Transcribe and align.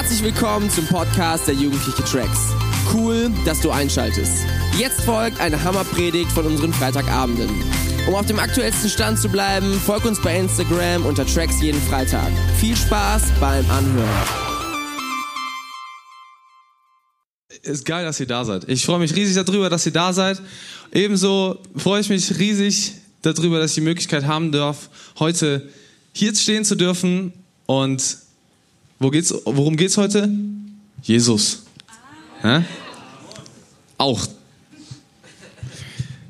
Herzlich 0.00 0.22
willkommen 0.22 0.70
zum 0.70 0.86
Podcast 0.86 1.46
der 1.46 1.54
Jugendliche 1.54 2.02
Tracks. 2.04 2.54
Cool, 2.90 3.30
dass 3.44 3.60
du 3.60 3.70
einschaltest. 3.70 4.46
Jetzt 4.78 5.02
folgt 5.02 5.38
eine 5.38 5.62
Hammerpredigt 5.62 6.32
von 6.32 6.46
unseren 6.46 6.72
Freitagabenden. 6.72 7.50
Um 8.08 8.14
auf 8.14 8.24
dem 8.24 8.38
aktuellsten 8.38 8.88
Stand 8.88 9.18
zu 9.18 9.28
bleiben, 9.28 9.74
folg 9.74 10.06
uns 10.06 10.18
bei 10.22 10.38
Instagram 10.38 11.04
unter 11.04 11.26
Tracks 11.26 11.60
jeden 11.60 11.78
Freitag. 11.82 12.32
Viel 12.58 12.74
Spaß 12.74 13.24
beim 13.40 13.70
Anhören. 13.70 14.08
Ist 17.60 17.84
geil, 17.84 18.06
dass 18.06 18.18
ihr 18.20 18.26
da 18.26 18.46
seid. 18.46 18.66
Ich 18.70 18.86
freue 18.86 19.00
mich 19.00 19.14
riesig 19.14 19.44
darüber, 19.44 19.68
dass 19.68 19.84
ihr 19.84 19.92
da 19.92 20.14
seid. 20.14 20.40
Ebenso 20.92 21.58
freue 21.76 22.00
ich 22.00 22.08
mich 22.08 22.38
riesig 22.38 22.94
darüber, 23.20 23.58
dass 23.58 23.72
ich 23.72 23.74
die 23.74 23.82
Möglichkeit 23.82 24.24
haben 24.24 24.50
darf, 24.50 24.88
heute 25.18 25.68
hier 26.14 26.34
stehen 26.34 26.64
zu 26.64 26.74
dürfen. 26.74 27.34
Und 27.66 28.29
wo 29.00 29.10
geht's, 29.10 29.34
worum 29.44 29.76
geht's 29.76 29.96
heute? 29.96 30.30
Jesus. 31.02 31.62
Hä? 32.42 32.62
Auch. 33.96 34.26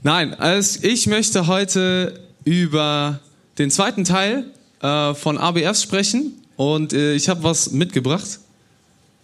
Nein, 0.03 0.35
also 0.35 0.79
ich 0.83 1.07
möchte 1.09 1.49
heute 1.49 2.21
über 2.45 3.21
den 3.59 3.71
zweiten 3.71 4.05
Teil 4.05 4.47
äh, 4.81 5.15
von 5.15 5.37
ABFs 5.37 5.83
sprechen. 5.83 6.33
Und 6.57 6.93
äh, 6.93 7.15
ich 7.15 7.29
habe 7.29 7.43
was 7.43 7.73
mitgebracht. 7.73 8.39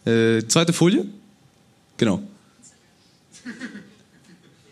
Äh, 0.05 0.43
zweite 0.49 0.73
Folie. 0.73 1.07
Genau. 1.99 2.23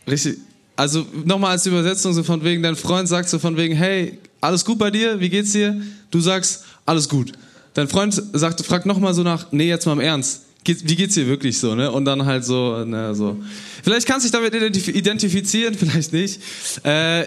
Richtig. 0.07 0.39
Also 0.77 1.07
nochmal 1.25 1.53
als 1.53 1.67
Übersetzung 1.67 2.13
so 2.13 2.25
von 2.25 2.43
wegen, 2.43 2.63
dein 2.63 2.75
Freund 2.75 3.09
sagt 3.09 3.29
so 3.29 3.39
von 3.39 3.57
wegen, 3.57 3.77
hey, 3.77 4.19
alles 4.41 4.65
gut 4.65 4.79
bei 4.79 4.91
dir? 4.91 5.21
Wie 5.21 5.29
geht's 5.29 5.53
dir? 5.53 5.81
Du 6.11 6.21
sagst, 6.21 6.65
alles 6.85 7.09
gut. 7.09 7.33
Dein 7.75 7.89
Freund 7.89 8.23
sagt, 8.33 8.65
fragt 8.65 8.87
nochmal 8.87 9.15
so 9.15 9.23
nach, 9.23 9.47
nee, 9.51 9.69
jetzt 9.69 9.85
mal 9.87 9.93
im 9.93 10.01
Ernst. 10.01 10.43
Wie 10.65 10.97
geht's 10.97 11.15
dir 11.15 11.27
wirklich 11.27 11.59
so, 11.59 11.75
ne? 11.75 11.93
Und 11.93 12.07
dann 12.07 12.25
halt 12.25 12.45
so, 12.45 12.85
ne, 12.85 13.15
so. 13.15 13.37
Vielleicht 13.83 14.07
kannst 14.07 14.27
du 14.27 14.31
dich 14.31 14.53
damit 14.53 14.89
identifizieren, 14.89 15.75
vielleicht 15.79 16.13
nicht. 16.13 16.41
Äh, 16.85 17.27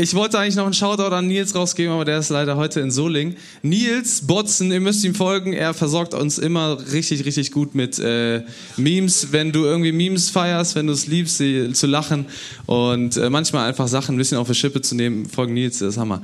ich 0.00 0.14
wollte 0.14 0.38
eigentlich 0.38 0.54
noch 0.54 0.64
einen 0.64 0.74
Shoutout 0.74 1.12
an 1.12 1.26
Nils 1.26 1.56
rausgeben, 1.56 1.92
aber 1.92 2.04
der 2.04 2.18
ist 2.18 2.28
leider 2.28 2.56
heute 2.56 2.78
in 2.78 2.92
Soling. 2.92 3.34
Nils 3.62 4.24
Botzen, 4.24 4.70
ihr 4.70 4.78
müsst 4.78 5.02
ihm 5.02 5.16
folgen. 5.16 5.52
Er 5.52 5.74
versorgt 5.74 6.14
uns 6.14 6.38
immer 6.38 6.78
richtig, 6.92 7.24
richtig 7.24 7.50
gut 7.50 7.74
mit 7.74 7.98
äh, 7.98 8.44
Memes. 8.76 9.32
Wenn 9.32 9.50
du 9.50 9.64
irgendwie 9.64 9.90
Memes 9.90 10.30
feierst, 10.30 10.76
wenn 10.76 10.86
du 10.86 10.92
es 10.92 11.08
liebst, 11.08 11.38
sie 11.38 11.72
zu 11.72 11.88
lachen 11.88 12.26
und 12.66 13.16
äh, 13.16 13.28
manchmal 13.28 13.68
einfach 13.68 13.88
Sachen 13.88 14.14
ein 14.14 14.18
bisschen 14.18 14.38
auf 14.38 14.46
die 14.46 14.54
Schippe 14.54 14.82
zu 14.82 14.94
nehmen, 14.94 15.28
folgen 15.28 15.54
Nils, 15.54 15.80
das 15.80 15.94
ist 15.94 15.98
Hammer. 15.98 16.22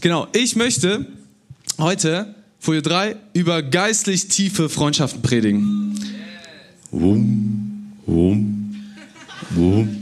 Genau, 0.00 0.26
ich 0.32 0.56
möchte 0.56 1.04
heute, 1.76 2.34
Folie 2.62 2.82
3, 2.82 3.16
über 3.32 3.62
geistlich 3.62 4.28
tiefe 4.28 4.68
Freundschaften 4.68 5.22
predigen. 5.22 5.98
Wum, 6.90 7.92
wum, 8.04 8.76
wum. 9.50 9.96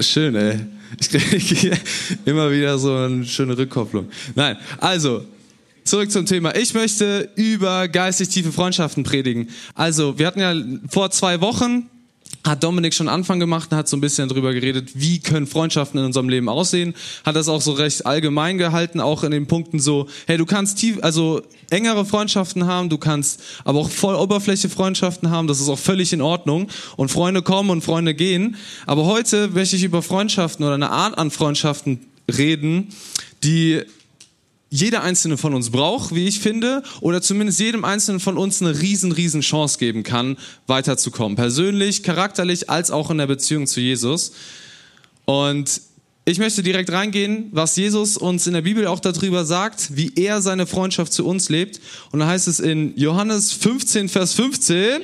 Schön, 0.00 0.34
ey. 0.34 0.58
Ich 1.00 1.10
kriege 1.10 1.78
immer 2.24 2.50
wieder 2.50 2.76
so 2.76 2.92
eine 2.92 3.24
schöne 3.24 3.56
Rückkopplung. 3.56 4.08
Nein, 4.34 4.56
also, 4.78 5.24
zurück 5.84 6.10
zum 6.10 6.26
Thema. 6.26 6.56
Ich 6.56 6.74
möchte 6.74 7.30
über 7.36 7.86
geistig 7.86 8.30
tiefe 8.30 8.50
Freundschaften 8.50 9.04
predigen. 9.04 9.48
Also, 9.76 10.18
wir 10.18 10.26
hatten 10.26 10.40
ja 10.40 10.54
vor 10.88 11.12
zwei 11.12 11.40
Wochen 11.40 11.88
hat 12.46 12.62
Dominik 12.62 12.94
schon 12.94 13.08
Anfang 13.08 13.40
gemacht 13.40 13.72
und 13.72 13.76
hat 13.76 13.88
so 13.88 13.96
ein 13.96 14.00
bisschen 14.00 14.28
drüber 14.28 14.54
geredet, 14.54 14.90
wie 14.94 15.18
können 15.18 15.46
Freundschaften 15.46 15.98
in 16.00 16.06
unserem 16.06 16.28
Leben 16.28 16.48
aussehen. 16.48 16.94
Hat 17.24 17.36
das 17.36 17.48
auch 17.48 17.60
so 17.60 17.72
recht 17.72 18.06
allgemein 18.06 18.56
gehalten, 18.56 19.00
auch 19.00 19.24
in 19.24 19.32
den 19.32 19.46
Punkten 19.46 19.80
so, 19.80 20.06
hey, 20.26 20.38
du 20.38 20.46
kannst 20.46 20.78
tief, 20.78 20.98
also 21.02 21.42
engere 21.70 22.04
Freundschaften 22.04 22.66
haben, 22.66 22.88
du 22.88 22.98
kannst 22.98 23.42
aber 23.64 23.80
auch 23.80 23.90
voll 23.90 24.14
Oberfläche 24.14 24.68
Freundschaften 24.68 25.30
haben, 25.30 25.48
das 25.48 25.60
ist 25.60 25.68
auch 25.68 25.78
völlig 25.78 26.12
in 26.12 26.20
Ordnung. 26.20 26.68
Und 26.96 27.10
Freunde 27.10 27.42
kommen 27.42 27.70
und 27.70 27.82
Freunde 27.82 28.14
gehen. 28.14 28.56
Aber 28.86 29.06
heute 29.06 29.48
möchte 29.48 29.76
ich 29.76 29.82
über 29.82 30.02
Freundschaften 30.02 30.64
oder 30.64 30.74
eine 30.74 30.90
Art 30.90 31.18
an 31.18 31.30
Freundschaften 31.30 32.06
reden, 32.28 32.88
die 33.42 33.82
jeder 34.68 35.02
einzelne 35.02 35.36
von 35.36 35.54
uns 35.54 35.70
braucht, 35.70 36.14
wie 36.14 36.26
ich 36.26 36.40
finde, 36.40 36.82
oder 37.00 37.22
zumindest 37.22 37.60
jedem 37.60 37.84
einzelnen 37.84 38.20
von 38.20 38.36
uns 38.36 38.60
eine 38.60 38.80
riesen, 38.80 39.12
riesen 39.12 39.40
Chance 39.40 39.78
geben 39.78 40.02
kann, 40.02 40.36
weiterzukommen. 40.66 41.36
Persönlich, 41.36 42.02
charakterlich, 42.02 42.68
als 42.68 42.90
auch 42.90 43.10
in 43.10 43.18
der 43.18 43.26
Beziehung 43.26 43.66
zu 43.66 43.80
Jesus. 43.80 44.32
Und 45.24 45.80
ich 46.24 46.38
möchte 46.38 46.64
direkt 46.64 46.90
reingehen, 46.90 47.50
was 47.52 47.76
Jesus 47.76 48.16
uns 48.16 48.48
in 48.48 48.54
der 48.54 48.62
Bibel 48.62 48.88
auch 48.88 48.98
darüber 48.98 49.44
sagt, 49.44 49.96
wie 49.96 50.10
er 50.16 50.42
seine 50.42 50.66
Freundschaft 50.66 51.12
zu 51.12 51.24
uns 51.24 51.48
lebt. 51.48 51.80
Und 52.10 52.18
da 52.18 52.26
heißt 52.26 52.48
es 52.48 52.58
in 52.58 52.96
Johannes 52.96 53.52
15, 53.52 54.08
Vers 54.08 54.34
15. 54.34 55.02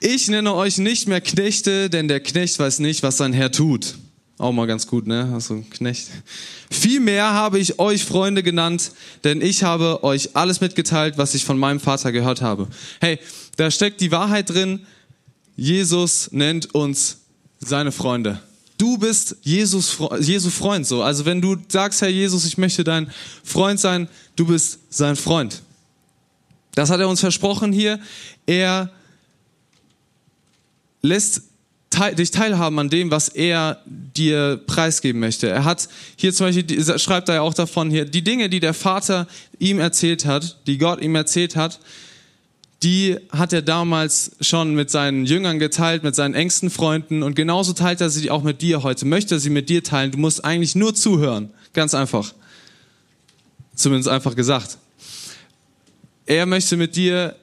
Ich 0.00 0.28
nenne 0.28 0.54
euch 0.54 0.78
nicht 0.78 1.06
mehr 1.06 1.20
Knechte, 1.20 1.88
denn 1.88 2.08
der 2.08 2.20
Knecht 2.20 2.58
weiß 2.58 2.80
nicht, 2.80 3.04
was 3.04 3.16
sein 3.16 3.32
Herr 3.32 3.52
tut. 3.52 3.94
Auch 4.44 4.52
mal 4.52 4.66
ganz 4.66 4.86
gut, 4.86 5.06
ne? 5.06 5.40
Ein 5.48 5.70
Knecht. 5.70 6.08
Vielmehr 6.70 7.32
habe 7.32 7.58
ich 7.58 7.78
euch 7.78 8.04
Freunde 8.04 8.42
genannt, 8.42 8.92
denn 9.24 9.40
ich 9.40 9.62
habe 9.62 10.04
euch 10.04 10.36
alles 10.36 10.60
mitgeteilt, 10.60 11.16
was 11.16 11.34
ich 11.34 11.46
von 11.46 11.56
meinem 11.56 11.80
Vater 11.80 12.12
gehört 12.12 12.42
habe. 12.42 12.68
Hey, 13.00 13.18
da 13.56 13.70
steckt 13.70 14.02
die 14.02 14.12
Wahrheit 14.12 14.50
drin. 14.50 14.80
Jesus 15.56 16.30
nennt 16.30 16.74
uns 16.74 17.20
seine 17.58 17.90
Freunde. 17.90 18.38
Du 18.76 18.98
bist 18.98 19.36
Jesus, 19.40 19.96
Jesu 20.20 20.50
Freund, 20.50 20.86
so. 20.86 21.02
Also 21.02 21.24
wenn 21.24 21.40
du 21.40 21.56
sagst, 21.68 22.02
Herr 22.02 22.10
Jesus, 22.10 22.44
ich 22.44 22.58
möchte 22.58 22.84
dein 22.84 23.10
Freund 23.44 23.80
sein, 23.80 24.08
du 24.36 24.44
bist 24.44 24.78
sein 24.90 25.16
Freund. 25.16 25.62
Das 26.74 26.90
hat 26.90 27.00
er 27.00 27.08
uns 27.08 27.20
versprochen 27.20 27.72
hier. 27.72 27.98
Er 28.44 28.90
lässt 31.00 31.44
teil, 31.94 32.14
dich 32.14 32.30
teilhaben 32.30 32.78
an 32.78 32.90
dem, 32.90 33.10
was 33.10 33.28
er 33.28 33.80
dir 33.86 34.60
preisgeben 34.66 35.20
möchte. 35.20 35.48
Er 35.48 35.64
hat 35.64 35.88
hier 36.16 36.32
zum 36.32 36.46
Beispiel, 36.46 36.98
schreibt 36.98 37.28
er 37.28 37.36
ja 37.36 37.40
auch 37.42 37.54
davon 37.54 37.90
hier, 37.90 38.04
die 38.04 38.22
Dinge, 38.22 38.48
die 38.48 38.60
der 38.60 38.74
Vater 38.74 39.26
ihm 39.58 39.78
erzählt 39.78 40.26
hat, 40.26 40.58
die 40.66 40.78
Gott 40.78 41.00
ihm 41.00 41.14
erzählt 41.14 41.56
hat, 41.56 41.80
die 42.82 43.16
hat 43.30 43.52
er 43.52 43.62
damals 43.62 44.32
schon 44.40 44.74
mit 44.74 44.90
seinen 44.90 45.24
Jüngern 45.24 45.58
geteilt, 45.58 46.02
mit 46.02 46.14
seinen 46.14 46.34
engsten 46.34 46.68
Freunden 46.68 47.22
und 47.22 47.34
genauso 47.34 47.72
teilt 47.72 48.00
er 48.00 48.10
sie 48.10 48.30
auch 48.30 48.42
mit 48.42 48.60
dir 48.60 48.82
heute, 48.82 49.06
möchte 49.06 49.36
er 49.36 49.38
sie 49.38 49.50
mit 49.50 49.68
dir 49.68 49.82
teilen. 49.82 50.10
Du 50.10 50.18
musst 50.18 50.44
eigentlich 50.44 50.74
nur 50.74 50.94
zuhören. 50.94 51.50
Ganz 51.72 51.94
einfach. 51.94 52.34
Zumindest 53.74 54.08
einfach 54.08 54.36
gesagt. 54.36 54.78
Er 56.26 56.46
möchte 56.46 56.76
mit 56.76 56.96
dir 56.96 57.36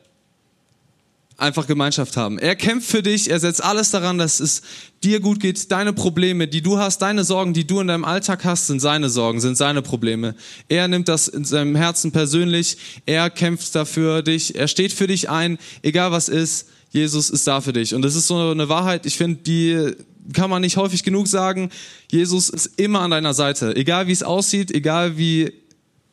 einfach 1.38 1.68
Gemeinschaft 1.68 2.18
haben. 2.18 2.38
Er 2.38 2.56
kämpft 2.56 2.90
für 2.90 3.02
dich, 3.02 3.30
er 3.30 3.40
setzt 3.40 3.64
alles 3.64 3.92
daran, 3.92 4.18
dass 4.18 4.40
es 4.40 4.62
dir 5.04 5.20
gut 5.20 5.40
geht. 5.40 5.72
Deine 5.72 5.94
Probleme, 5.94 6.48
die 6.48 6.62
du 6.62 6.78
hast, 6.78 7.02
deine 7.02 7.24
Sorgen, 7.24 7.54
die 7.54 7.66
du 7.66 7.80
in 7.80 7.88
deinem 7.88 8.06
Alltag 8.06 8.44
hast, 8.46 8.68
sind 8.68 8.80
seine 8.80 9.10
Sorgen, 9.10 9.42
sind 9.42 9.58
seine 9.58 9.82
Probleme. 9.82 10.36
Er 10.70 10.88
nimmt 10.88 11.08
das 11.08 11.28
in 11.28 11.44
seinem 11.44 11.76
Herzen 11.76 12.12
persönlich, 12.12 12.78
er 13.06 13.30
kämpft 13.30 13.74
dafür 13.76 14.22
dich, 14.22 14.56
er 14.56 14.68
steht 14.68 14.94
für 14.94 15.08
dich 15.08 15.30
ein, 15.30 15.58
egal 15.82 16.12
was 16.12 16.30
ist. 16.30 16.68
Jesus 16.92 17.30
ist 17.30 17.48
da 17.48 17.62
für 17.62 17.74
dich. 17.74 17.96
Und 17.96 18.02
das 18.02 18.16
ist 18.16 18.28
so 18.28 18.52
eine 18.52 18.68
Wahrheit, 18.68 19.06
ich 19.06 19.16
finde, 19.16 19.42
die 19.42 19.96
kann 20.34 20.50
man 20.50 20.62
nicht 20.62 20.78
häufig 20.78 21.04
genug 21.04 21.28
sagen. 21.28 21.70
Jesus 22.12 22.50
ist 22.50 22.78
immer 22.78 23.00
an 23.00 23.12
deiner 23.12 23.34
Seite. 23.34 23.76
Egal 23.76 24.08
wie 24.08 24.12
es 24.12 24.24
aussieht, 24.24 24.72
egal 24.72 25.18
wie 25.18 25.54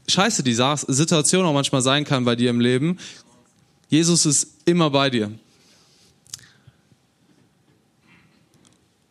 scheiße 0.09 0.43
die 0.43 0.55
Situation 0.55 1.45
auch 1.45 1.53
manchmal 1.53 1.83
sein 1.83 2.05
kann 2.05 2.25
bei 2.25 2.37
dir 2.37 2.51
im 2.51 2.61
Leben. 2.61 2.99
Jesus 3.89 4.27
ist 4.27 4.49
immer 4.65 4.91
bei 4.91 5.11
dir. 5.11 5.31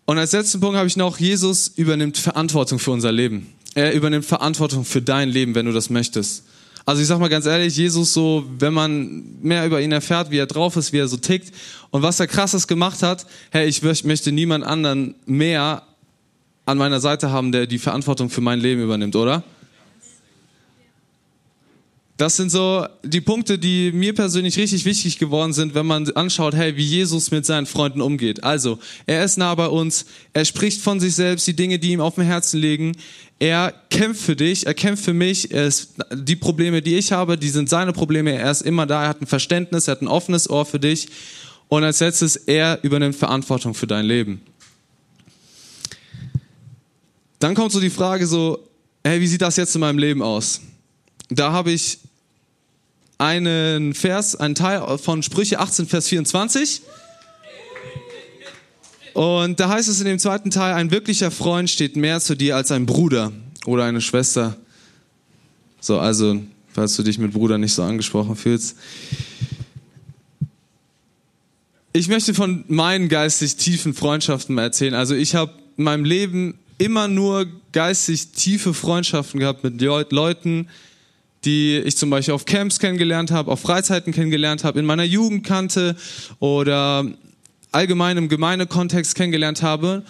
Und 0.05 0.17
als 0.17 0.31
letzten 0.31 0.61
Punkt 0.61 0.77
habe 0.77 0.87
ich 0.87 0.95
noch, 0.95 1.19
Jesus 1.19 1.67
übernimmt 1.67 2.17
Verantwortung 2.17 2.79
für 2.79 2.91
unser 2.91 3.11
Leben. 3.11 3.53
Er 3.75 3.93
übernimmt 3.93 4.25
Verantwortung 4.25 4.85
für 4.85 5.01
dein 5.01 5.29
Leben, 5.29 5.53
wenn 5.53 5.65
du 5.65 5.73
das 5.73 5.89
möchtest. 5.89 6.43
Also 6.85 7.01
ich 7.01 7.07
sag 7.07 7.19
mal 7.19 7.27
ganz 7.27 7.45
ehrlich, 7.45 7.75
Jesus 7.75 8.13
so, 8.13 8.45
wenn 8.59 8.73
man 8.73 9.25
mehr 9.41 9.65
über 9.65 9.81
ihn 9.81 9.91
erfährt, 9.91 10.31
wie 10.31 10.37
er 10.37 10.45
drauf 10.45 10.77
ist, 10.77 10.93
wie 10.93 10.99
er 10.99 11.09
so 11.09 11.17
tickt 11.17 11.53
und 11.89 12.01
was 12.01 12.21
er 12.21 12.27
krasses 12.27 12.67
gemacht 12.67 13.03
hat, 13.03 13.27
hey, 13.51 13.67
ich 13.67 13.83
möchte 13.83 14.31
niemand 14.31 14.63
anderen 14.63 15.15
mehr 15.25 15.83
an 16.65 16.77
meiner 16.77 17.01
Seite 17.01 17.29
haben, 17.29 17.51
der 17.51 17.67
die 17.67 17.77
Verantwortung 17.77 18.29
für 18.29 18.39
mein 18.39 18.61
Leben 18.61 18.81
übernimmt, 18.81 19.17
oder? 19.17 19.43
Das 22.17 22.35
sind 22.35 22.49
so 22.49 22.83
die 23.03 23.21
Punkte, 23.21 23.59
die 23.59 23.91
mir 23.91 24.13
persönlich 24.15 24.57
richtig 24.57 24.85
wichtig 24.85 25.19
geworden 25.19 25.53
sind, 25.53 25.75
wenn 25.75 25.85
man 25.85 26.09
anschaut, 26.13 26.55
hey, 26.55 26.75
wie 26.75 26.83
Jesus 26.83 27.29
mit 27.29 27.45
seinen 27.45 27.67
Freunden 27.67 28.01
umgeht. 28.01 28.43
Also, 28.43 28.79
er 29.05 29.23
ist 29.23 29.37
nah 29.37 29.53
bei 29.53 29.67
uns, 29.67 30.07
er 30.33 30.43
spricht 30.43 30.81
von 30.81 30.99
sich 30.99 31.13
selbst, 31.13 31.45
die 31.45 31.55
Dinge, 31.55 31.77
die 31.77 31.91
ihm 31.91 32.01
auf 32.01 32.15
dem 32.15 32.23
Herzen 32.23 32.59
liegen. 32.59 32.93
Er 33.37 33.71
kämpft 33.91 34.21
für 34.21 34.35
dich, 34.35 34.65
er 34.65 34.73
kämpft 34.73 35.05
für 35.05 35.13
mich. 35.13 35.51
Ist, 35.51 35.93
die 36.11 36.35
Probleme, 36.35 36.81
die 36.81 36.95
ich 36.95 37.11
habe, 37.11 37.37
die 37.37 37.49
sind 37.49 37.69
seine 37.69 37.93
Probleme. 37.93 38.31
Er 38.31 38.49
ist 38.49 38.63
immer 38.63 38.87
da, 38.87 39.03
er 39.03 39.09
hat 39.09 39.21
ein 39.21 39.27
Verständnis, 39.27 39.87
er 39.87 39.91
hat 39.91 40.01
ein 40.01 40.07
offenes 40.07 40.49
Ohr 40.49 40.65
für 40.65 40.79
dich. 40.79 41.09
Und 41.67 41.83
als 41.83 41.99
letztes, 41.99 42.35
er 42.35 42.83
übernimmt 42.83 43.15
Verantwortung 43.15 43.75
für 43.75 43.85
dein 43.85 44.05
Leben. 44.05 44.41
Dann 47.37 47.53
kommt 47.53 47.71
so 47.71 47.79
die 47.79 47.91
Frage 47.91 48.25
so, 48.25 48.67
hey, 49.03 49.21
wie 49.21 49.27
sieht 49.27 49.43
das 49.43 49.55
jetzt 49.57 49.75
in 49.75 49.81
meinem 49.81 49.99
Leben 49.99 50.23
aus? 50.23 50.61
Da 51.29 51.51
habe 51.51 51.71
ich 51.71 51.99
einen 53.17 53.93
Vers, 53.93 54.35
einen 54.35 54.55
Teil 54.55 54.97
von 54.97 55.23
Sprüche 55.23 55.59
18, 55.59 55.87
Vers 55.87 56.07
24. 56.07 56.81
Und 59.13 59.59
da 59.59 59.69
heißt 59.69 59.89
es 59.89 59.99
in 59.99 60.05
dem 60.05 60.19
zweiten 60.19 60.51
Teil, 60.51 60.75
ein 60.75 60.91
wirklicher 60.91 61.31
Freund 61.31 61.69
steht 61.69 61.95
mehr 61.95 62.19
zu 62.19 62.35
dir 62.35 62.55
als 62.55 62.71
ein 62.71 62.85
Bruder 62.85 63.31
oder 63.65 63.85
eine 63.85 64.01
Schwester. 64.01 64.57
So, 65.79 65.99
also, 65.99 66.39
falls 66.71 66.95
du 66.95 67.01
dich 67.01 67.17
mit 67.17 67.33
Bruder 67.33 67.57
nicht 67.57 67.73
so 67.73 67.81
angesprochen 67.81 68.35
fühlst. 68.35 68.77
Ich 71.93 72.07
möchte 72.09 72.35
von 72.35 72.63
meinen 72.67 73.09
geistig 73.09 73.55
tiefen 73.55 73.95
Freundschaften 73.95 74.53
mal 74.53 74.61
erzählen. 74.61 74.93
Also 74.93 75.15
ich 75.15 75.33
habe 75.33 75.53
in 75.77 75.85
meinem 75.85 76.05
Leben 76.05 76.59
immer 76.77 77.07
nur 77.07 77.47
geistig 77.71 78.27
tiefe 78.33 78.75
Freundschaften 78.75 79.39
gehabt 79.39 79.63
mit 79.63 79.81
Leuten, 79.81 80.67
die 81.45 81.77
ich 81.77 81.97
zum 81.97 82.09
Beispiel 82.09 82.33
auf 82.33 82.45
Camps 82.45 82.79
kennengelernt 82.79 83.31
habe, 83.31 83.51
auf 83.51 83.59
Freizeiten 83.61 84.13
kennengelernt 84.13 84.63
habe, 84.63 84.79
in 84.79 84.85
meiner 84.85 85.03
Jugend 85.03 85.45
kannte 85.45 85.95
oder 86.39 87.05
allgemein 87.71 88.17
im 88.17 88.29
Gemeindekontext 88.29 89.15
kennengelernt 89.15 89.61
habe, 89.61 90.03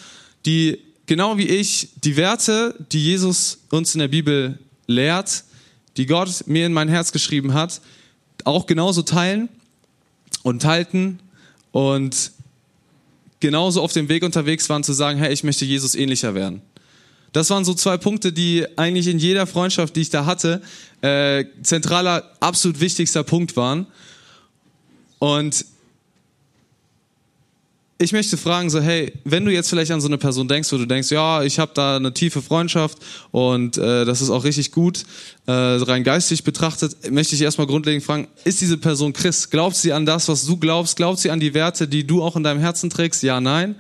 die 0.46 0.80
genau 1.06 1.38
wie 1.38 1.48
ich 1.48 1.90
die 2.04 2.16
Werte, 2.16 2.76
die 2.92 3.04
Jesus 3.04 3.60
uns 3.70 3.94
in 3.96 4.00
der 4.00 4.08
Bibel 4.08 4.60
lehrt, 4.88 5.44
die 5.98 6.06
Gott 6.06 6.46
mir 6.48 6.66
in 6.66 6.74
mein 6.74 6.90
Herz 6.90 7.12
geschrieben 7.12 7.54
hat, 7.54 7.82
auch 8.44 8.68
genauso 8.68 9.02
teilen 9.02 9.50
und 10.44 10.64
halten 10.64 11.20
und 11.72 12.32
genauso 13.40 13.82
auf 13.82 13.94
dem 13.94 14.10
Weg 14.10 14.24
unterwegs 14.24 14.70
waren 14.70 14.84
zu 14.84 14.94
sagen, 14.94 15.20
hey, 15.20 15.34
ich 15.34 15.44
möchte 15.44 15.66
Jesus 15.66 15.96
ähnlicher 15.96 16.36
werden. 16.36 16.62
Das 17.38 17.52
waren 17.52 17.64
so 17.64 17.76
zwei 17.76 17.98
Punkte, 17.98 18.34
die 18.34 18.66
eigentlich 18.78 19.06
in 19.06 19.20
jeder 19.20 19.46
Freundschaft, 19.46 19.96
die 19.96 20.02
ich 20.02 20.10
da 20.10 20.26
hatte, 20.26 20.60
äh, 21.02 21.46
zentraler, 21.62 22.24
absolut 22.40 22.80
wichtigster 22.80 23.24
Punkt 23.24 23.56
waren. 23.56 23.86
Und 25.20 25.64
ich 28.00 28.12
möchte 28.12 28.38
fragen, 28.38 28.72
so 28.72 28.82
hey, 28.82 29.14
wenn 29.24 29.46
du 29.46 29.52
jetzt 29.52 29.70
vielleicht 29.70 29.92
an 29.92 30.02
so 30.02 30.08
eine 30.08 30.18
Person 30.18 30.48
denkst, 30.48 30.72
wo 30.72 30.78
du 30.78 30.88
denkst, 30.88 31.12
ja, 31.12 31.44
ich 31.44 31.60
habe 31.60 31.74
da 31.76 31.98
eine 31.98 32.12
tiefe 32.12 32.42
Freundschaft 32.42 32.98
und 33.30 33.78
äh, 33.78 34.04
das 34.04 34.22
ist 34.22 34.32
auch 34.32 34.44
richtig 34.44 34.72
gut, 34.72 35.04
äh, 35.46 35.52
rein 35.52 36.04
geistig 36.04 36.44
betrachtet, 36.44 37.12
möchte 37.12 37.36
ich 37.36 37.42
erstmal 37.42 37.68
grundlegend 37.68 38.04
fragen, 38.04 38.30
ist 38.46 38.62
diese 38.62 38.80
Person 38.80 39.14
Christ? 39.14 39.52
Glaubt 39.52 39.76
sie 39.76 39.94
an 39.94 40.08
das, 40.08 40.28
was 40.28 40.44
du 40.48 40.58
glaubst? 40.58 40.96
Glaubt 40.96 41.20
sie 41.20 41.30
an 41.30 41.40
die 41.40 41.54
Werte, 41.54 41.88
die 41.88 42.08
du 42.08 42.24
auch 42.24 42.36
in 42.36 42.42
deinem 42.42 42.62
Herzen 42.62 42.90
trägst? 42.90 43.22
Ja, 43.22 43.40
nein? 43.40 43.76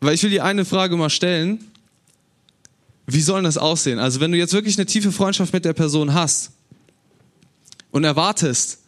Weil 0.00 0.14
ich 0.14 0.22
will 0.22 0.30
dir 0.30 0.44
eine 0.44 0.64
Frage 0.64 0.96
mal 0.96 1.10
stellen. 1.10 1.60
Wie 3.06 3.20
soll 3.20 3.42
das 3.42 3.56
aussehen? 3.56 3.98
Also 3.98 4.20
wenn 4.20 4.32
du 4.32 4.38
jetzt 4.38 4.52
wirklich 4.52 4.76
eine 4.76 4.86
tiefe 4.86 5.12
Freundschaft 5.12 5.52
mit 5.52 5.64
der 5.64 5.72
Person 5.72 6.12
hast 6.12 6.50
und 7.92 8.04
erwartest, 8.04 8.80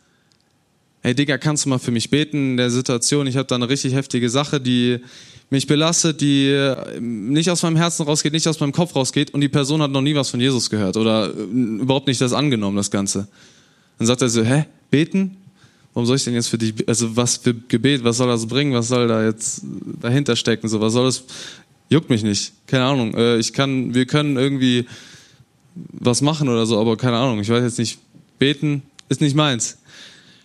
hey 1.03 1.15
Digga, 1.15 1.39
kannst 1.39 1.65
du 1.65 1.69
mal 1.69 1.79
für 1.79 1.93
mich 1.93 2.11
beten 2.11 2.53
in 2.53 2.57
der 2.57 2.71
Situation? 2.71 3.27
Ich 3.27 3.37
habe 3.37 3.47
da 3.47 3.55
eine 3.55 3.69
richtig 3.69 3.95
heftige 3.95 4.29
Sache, 4.29 4.61
die 4.61 4.99
mich 5.51 5.67
belastet, 5.67 6.21
die 6.21 6.49
äh, 6.49 7.01
nicht 7.01 7.51
aus 7.51 7.63
meinem 7.63 7.77
Herzen 7.77 8.03
rausgeht, 8.03 8.33
nicht 8.33 8.47
aus 8.49 8.61
meinem 8.61 8.73
Kopf 8.73 8.95
rausgeht 8.95 9.33
und 9.33 9.41
die 9.41 9.49
Person 9.49 9.81
hat 9.81 9.91
noch 9.91 10.03
nie 10.03 10.15
was 10.15 10.29
von 10.29 10.41
Jesus 10.41 10.69
gehört 10.69 10.97
oder 10.97 11.29
äh, 11.35 11.43
überhaupt 11.43 12.07
nicht 12.07 12.21
das 12.21 12.33
angenommen, 12.33 12.77
das 12.77 12.91
Ganze. 12.91 13.29
Dann 13.99 14.07
sagt 14.07 14.21
er 14.21 14.29
so, 14.29 14.43
hä, 14.45 14.67
beten? 14.91 15.37
Warum 15.95 16.07
soll 16.07 16.17
ich 16.17 16.25
denn 16.25 16.35
jetzt 16.35 16.49
für 16.49 16.59
dich, 16.59 16.89
also 16.89 17.17
was 17.17 17.39
für 17.39 17.55
Gebet, 17.55 18.05
was 18.05 18.19
soll 18.19 18.29
das 18.29 18.47
bringen, 18.47 18.73
was 18.73 18.89
soll 18.89 19.09
da 19.09 19.25
jetzt 19.25 19.63
dahinter 20.01 20.37
stecken, 20.37 20.69
so, 20.69 20.81
was 20.81 20.93
soll 20.93 21.07
das, 21.07 21.25
juckt 21.89 22.11
mich 22.11 22.23
nicht, 22.23 22.53
keine 22.67 22.85
Ahnung, 22.85 23.15
äh, 23.15 23.39
ich 23.39 23.53
kann, 23.53 23.95
wir 23.95 24.07
können 24.07 24.37
irgendwie 24.37 24.87
was 25.75 26.21
machen 26.21 26.49
oder 26.49 26.67
so, 26.67 26.81
aber 26.81 26.97
keine 26.97 27.17
Ahnung, 27.17 27.41
ich 27.41 27.49
weiß 27.49 27.63
jetzt 27.63 27.79
nicht, 27.79 27.99
beten 28.39 28.83
ist 29.09 29.21
nicht 29.21 29.35
meins. 29.35 29.79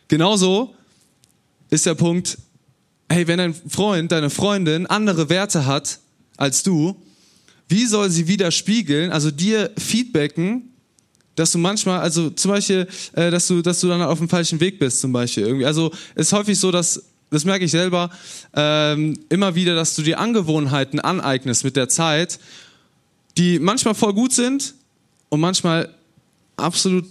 Genauso 0.08 0.74
ist 1.70 1.86
der 1.86 1.96
Punkt, 1.96 2.38
hey, 3.10 3.28
wenn 3.28 3.38
dein 3.38 3.54
Freund, 3.54 4.12
deine 4.12 4.30
Freundin 4.30 4.86
andere 4.86 5.30
Werte 5.30 5.66
hat 5.66 6.00
als 6.38 6.64
du, 6.64 6.96
wie 7.68 7.86
soll 7.86 8.10
sie 8.10 8.28
widerspiegeln, 8.28 9.12
also 9.12 9.32
dir 9.32 9.72
feedbacken, 9.78 10.73
dass 11.36 11.52
du 11.52 11.58
manchmal, 11.58 12.00
also 12.00 12.30
zum 12.30 12.52
Beispiel, 12.52 12.88
äh, 13.14 13.32
dass 13.32 13.48
du, 13.48 13.62
dass 13.62 13.80
du 13.80 13.88
dann 13.88 14.02
auf 14.02 14.20
dem 14.20 14.30
falschen 14.30 14.60
Weg 14.60 14.80
bist, 14.80 15.02
zum 15.02 15.12
Beispiel 15.12 15.44
irgendwie. 15.44 15.66
Also 15.66 15.92
ist 16.16 16.32
häufig 16.34 16.60
so, 16.60 16.72
dass 16.72 17.04
das 17.34 17.46
merke 17.46 17.66
ich 17.66 17.72
selber 17.72 18.12
ähm, 18.54 19.18
immer 19.30 19.56
wieder, 19.56 19.74
dass 19.74 19.96
du 19.96 20.04
dir 20.04 20.20
Angewohnheiten 20.20 21.00
aneignest 21.00 21.64
mit 21.64 21.76
der 21.76 21.90
Zeit, 21.90 22.40
die 23.38 23.58
manchmal 23.58 23.96
voll 23.96 24.14
gut 24.14 24.34
sind 24.34 24.76
und 25.30 25.40
manchmal 25.40 25.90
absolut 26.58 27.08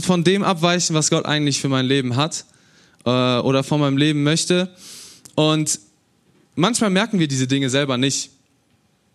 von 0.00 0.22
dem 0.22 0.42
abweichen, 0.42 0.94
was 0.94 1.08
Gott 1.08 1.24
eigentlich 1.24 1.62
für 1.62 1.70
mein 1.70 1.86
Leben 1.86 2.16
hat 2.16 2.44
äh, 3.06 3.10
oder 3.10 3.64
von 3.64 3.80
meinem 3.80 3.96
Leben 3.96 4.22
möchte. 4.22 4.68
Und 5.34 5.80
manchmal 6.54 6.90
merken 6.90 7.18
wir 7.18 7.26
diese 7.26 7.46
Dinge 7.46 7.70
selber 7.70 7.96
nicht. 7.96 8.30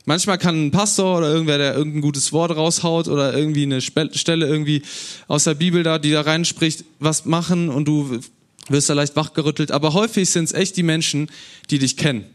Manchmal 0.06 0.38
kann 0.38 0.68
ein 0.68 0.72
Pastor 0.72 1.18
oder 1.20 1.32
irgendwer, 1.32 1.58
der 1.58 1.76
irgendein 1.76 2.02
gutes 2.02 2.34
Wort 2.34 2.56
raushaut 2.56 3.08
oder 3.08 3.34
irgendwie 3.34 3.64
eine 3.64 3.82
Stelle 3.82 4.48
irgendwie 4.48 4.82
aus 5.28 5.46
der 5.46 5.54
Bibel 5.54 5.84
da, 5.84 5.98
die 5.98 6.12
da 6.12 6.22
reinspricht, 6.22 6.84
was 7.00 7.26
machen 7.26 7.70
und 7.70 7.86
du 7.86 8.20
wirst 8.68 8.90
da 8.90 8.94
leicht 8.94 9.16
wachgerüttelt. 9.16 9.72
Aber 9.72 9.94
häufig 9.94 10.30
sind 10.30 10.46
es 10.46 10.54
echt 10.54 10.76
die 10.76 10.84
Menschen, 10.84 11.30
die 11.70 11.80
dich 11.80 11.96
kennen. 11.96 12.26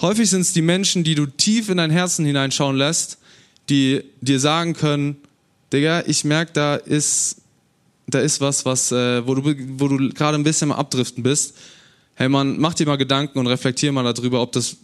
Häufig 0.00 0.30
sind 0.30 0.42
es 0.42 0.52
die 0.52 0.62
Menschen, 0.62 1.04
die 1.04 1.14
du 1.14 1.26
tief 1.26 1.68
in 1.68 1.78
dein 1.78 1.90
Herzen 1.90 2.24
hineinschauen 2.24 2.76
lässt, 2.76 3.18
die 3.68 4.02
dir 4.20 4.40
sagen 4.40 4.74
können, 4.74 5.16
Digga, 5.72 6.04
ich 6.06 6.24
merke, 6.24 6.52
da 6.52 6.76
ist, 6.76 7.36
da 8.06 8.18
ist 8.20 8.40
was, 8.40 8.64
was, 8.64 8.90
äh, 8.92 9.26
wo 9.26 9.34
du, 9.34 9.54
wo 9.78 9.88
du 9.88 10.08
gerade 10.10 10.36
ein 10.36 10.42
bisschen 10.42 10.72
am 10.72 10.78
Abdriften 10.78 11.22
bist. 11.22 11.54
Hey 12.14 12.28
man, 12.28 12.58
mach 12.58 12.74
dir 12.74 12.86
mal 12.86 12.96
Gedanken 12.96 13.38
und 13.38 13.46
reflektier 13.46 13.92
mal 13.92 14.12
darüber, 14.12 14.42
ob 14.42 14.52
das, 14.52 14.76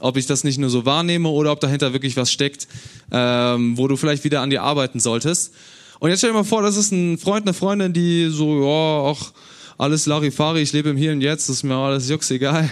ob 0.00 0.16
ich 0.16 0.26
das 0.26 0.44
nicht 0.44 0.58
nur 0.58 0.70
so 0.70 0.84
wahrnehme 0.84 1.28
oder 1.28 1.52
ob 1.52 1.60
dahinter 1.60 1.92
wirklich 1.92 2.16
was 2.16 2.32
steckt, 2.32 2.68
ähm, 3.10 3.76
wo 3.76 3.88
du 3.88 3.96
vielleicht 3.96 4.24
wieder 4.24 4.40
an 4.40 4.50
dir 4.50 4.62
arbeiten 4.62 5.00
solltest. 5.00 5.52
Und 5.98 6.10
jetzt 6.10 6.20
stell 6.20 6.30
dir 6.30 6.36
mal 6.36 6.44
vor, 6.44 6.62
das 6.62 6.76
ist 6.76 6.92
ein 6.92 7.18
Freund, 7.18 7.46
eine 7.46 7.54
Freundin, 7.54 7.92
die 7.92 8.28
so, 8.30 8.64
ja, 8.64 9.12
ach, 9.12 9.32
alles 9.78 10.06
Larifari, 10.06 10.60
ich 10.60 10.72
lebe 10.72 10.90
im 10.90 10.96
Hier 10.96 11.12
und 11.12 11.20
Jetzt, 11.20 11.48
ist 11.48 11.62
mir 11.62 11.74
alles 11.74 12.08
jucks 12.08 12.30
egal. 12.30 12.70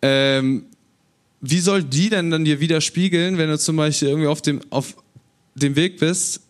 Ähm, 0.00 0.64
wie 1.40 1.60
soll 1.60 1.82
die 1.82 2.08
denn 2.08 2.30
dann 2.30 2.44
dir 2.44 2.60
widerspiegeln, 2.60 3.38
wenn 3.38 3.48
du 3.48 3.58
zum 3.58 3.76
Beispiel 3.76 4.08
irgendwie 4.08 4.28
auf 4.28 4.42
dem, 4.42 4.60
auf 4.70 4.96
dem 5.54 5.76
Weg 5.76 5.98
bist, 5.98 6.40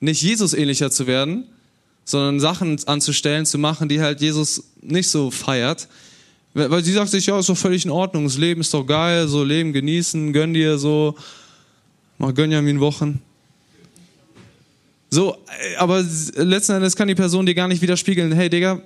nicht 0.00 0.22
Jesus 0.22 0.54
ähnlicher 0.54 0.90
zu 0.90 1.06
werden, 1.06 1.46
sondern 2.04 2.38
Sachen 2.38 2.78
anzustellen, 2.86 3.46
zu 3.46 3.58
machen, 3.58 3.88
die 3.88 4.00
halt 4.00 4.20
Jesus 4.20 4.64
nicht 4.80 5.08
so 5.08 5.30
feiert. 5.32 5.88
Weil 6.56 6.82
sie 6.82 6.92
sagt 6.92 7.10
sich, 7.10 7.26
ja, 7.26 7.38
ist 7.38 7.50
doch 7.50 7.56
völlig 7.56 7.84
in 7.84 7.90
Ordnung, 7.90 8.24
das 8.24 8.38
Leben 8.38 8.62
ist 8.62 8.72
doch 8.72 8.86
geil, 8.86 9.28
so 9.28 9.44
Leben 9.44 9.74
genießen, 9.74 10.32
gönn 10.32 10.54
dir 10.54 10.78
so, 10.78 11.14
mach 12.16 12.32
Gönjamin 12.32 12.80
Wochen. 12.80 13.20
So, 15.10 15.36
äh, 15.60 15.76
aber 15.76 16.02
letzten 16.36 16.72
Endes 16.72 16.96
kann 16.96 17.08
die 17.08 17.14
Person 17.14 17.44
dir 17.44 17.54
gar 17.54 17.68
nicht 17.68 17.82
widerspiegeln, 17.82 18.32
hey 18.32 18.48
Digga, 18.48 18.80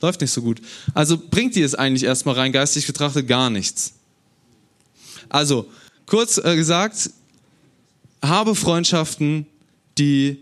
läuft 0.00 0.22
nicht 0.22 0.30
so 0.30 0.40
gut. 0.40 0.62
Also 0.94 1.18
bringt 1.18 1.54
dir 1.54 1.66
es 1.66 1.74
eigentlich 1.74 2.04
erstmal 2.04 2.34
rein 2.34 2.50
geistig 2.50 2.86
betrachtet 2.86 3.28
gar 3.28 3.50
nichts. 3.50 3.92
Also, 5.28 5.68
kurz 6.06 6.38
äh, 6.38 6.56
gesagt, 6.56 7.10
habe 8.22 8.54
Freundschaften, 8.54 9.44
die 9.98 10.38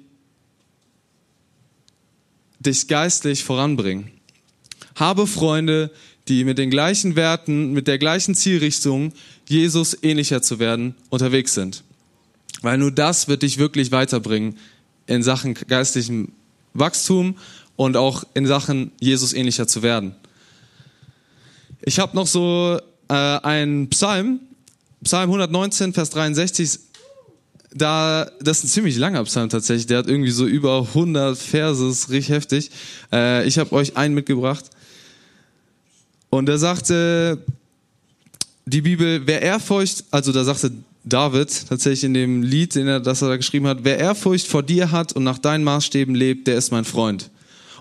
dich 2.61 2.87
geistlich 2.87 3.43
voranbringen. 3.43 4.13
Habe 4.95 5.27
Freunde, 5.27 5.91
die 6.29 6.45
mit 6.45 6.59
den 6.59 6.71
gleichen 6.71 7.17
Werten, 7.17 7.73
mit 7.73 7.87
der 7.87 7.99
gleichen 7.99 8.35
Zielrichtung, 8.35 9.13
Jesus 9.49 9.97
ähnlicher 10.03 10.43
zu 10.43 10.59
werden, 10.59 10.95
unterwegs 11.09 11.55
sind. 11.55 11.83
Weil 12.63 12.79
nur 12.79 12.91
das 12.91 13.29
wird 13.29 13.43
dich 13.43 13.59
wirklich 13.59 13.91
weiterbringen 13.91 14.57
in 15.07 15.23
Sachen 15.23 15.55
geistlichem 15.55 16.33
Wachstum 16.75 17.37
und 17.77 17.97
auch 17.97 18.25
in 18.35 18.47
Sachen 18.47 18.93
Jesus 19.01 19.33
ähnlicher 19.33 19.67
zu 19.67 19.83
werden. 19.83 20.15
Ich 21.83 21.99
habe 21.99 22.15
noch 22.15 22.27
so 22.27 22.79
äh, 23.09 23.15
einen 23.15 23.89
Psalm, 23.89 24.41
Psalm 25.03 25.31
119, 25.31 25.95
Vers 25.95 26.11
63 26.11 26.79
da, 27.73 28.31
das 28.41 28.59
ist 28.59 28.65
ein 28.65 28.69
ziemlich 28.69 28.97
langer 28.97 29.25
Psalm 29.25 29.49
tatsächlich. 29.49 29.87
Der 29.87 29.99
hat 29.99 30.09
irgendwie 30.09 30.31
so 30.31 30.47
über 30.47 30.81
100 30.89 31.39
Verse, 31.39 31.87
ist 31.87 32.11
richtig 32.11 32.35
heftig. 32.35 32.71
Äh, 33.13 33.47
ich 33.47 33.59
habe 33.59 33.73
euch 33.73 33.97
einen 33.97 34.15
mitgebracht. 34.15 34.65
Und 36.31 36.49
er 36.49 36.59
sagte, 36.59 37.45
die 38.65 38.81
Bibel, 38.81 39.27
wer 39.27 39.43
Ehrfurcht, 39.43 40.05
also 40.11 40.33
da 40.33 40.45
sagte 40.45 40.73
David 41.05 41.69
tatsächlich 41.69 42.05
in 42.05 42.15
dem 42.15 42.43
Lied, 42.43 42.75
den 42.75 43.03
das 43.03 43.23
er 43.23 43.29
da 43.29 43.37
geschrieben 43.37 43.67
hat, 43.67 43.79
wer 43.83 43.99
Ehrfurcht 43.99 44.47
vor 44.47 44.63
dir 44.63 44.91
hat 44.93 45.13
und 45.13 45.25
nach 45.25 45.39
deinen 45.39 45.65
Maßstäben 45.65 46.15
lebt, 46.15 46.47
der 46.47 46.57
ist 46.57 46.71
mein 46.71 46.85
Freund. 46.85 47.31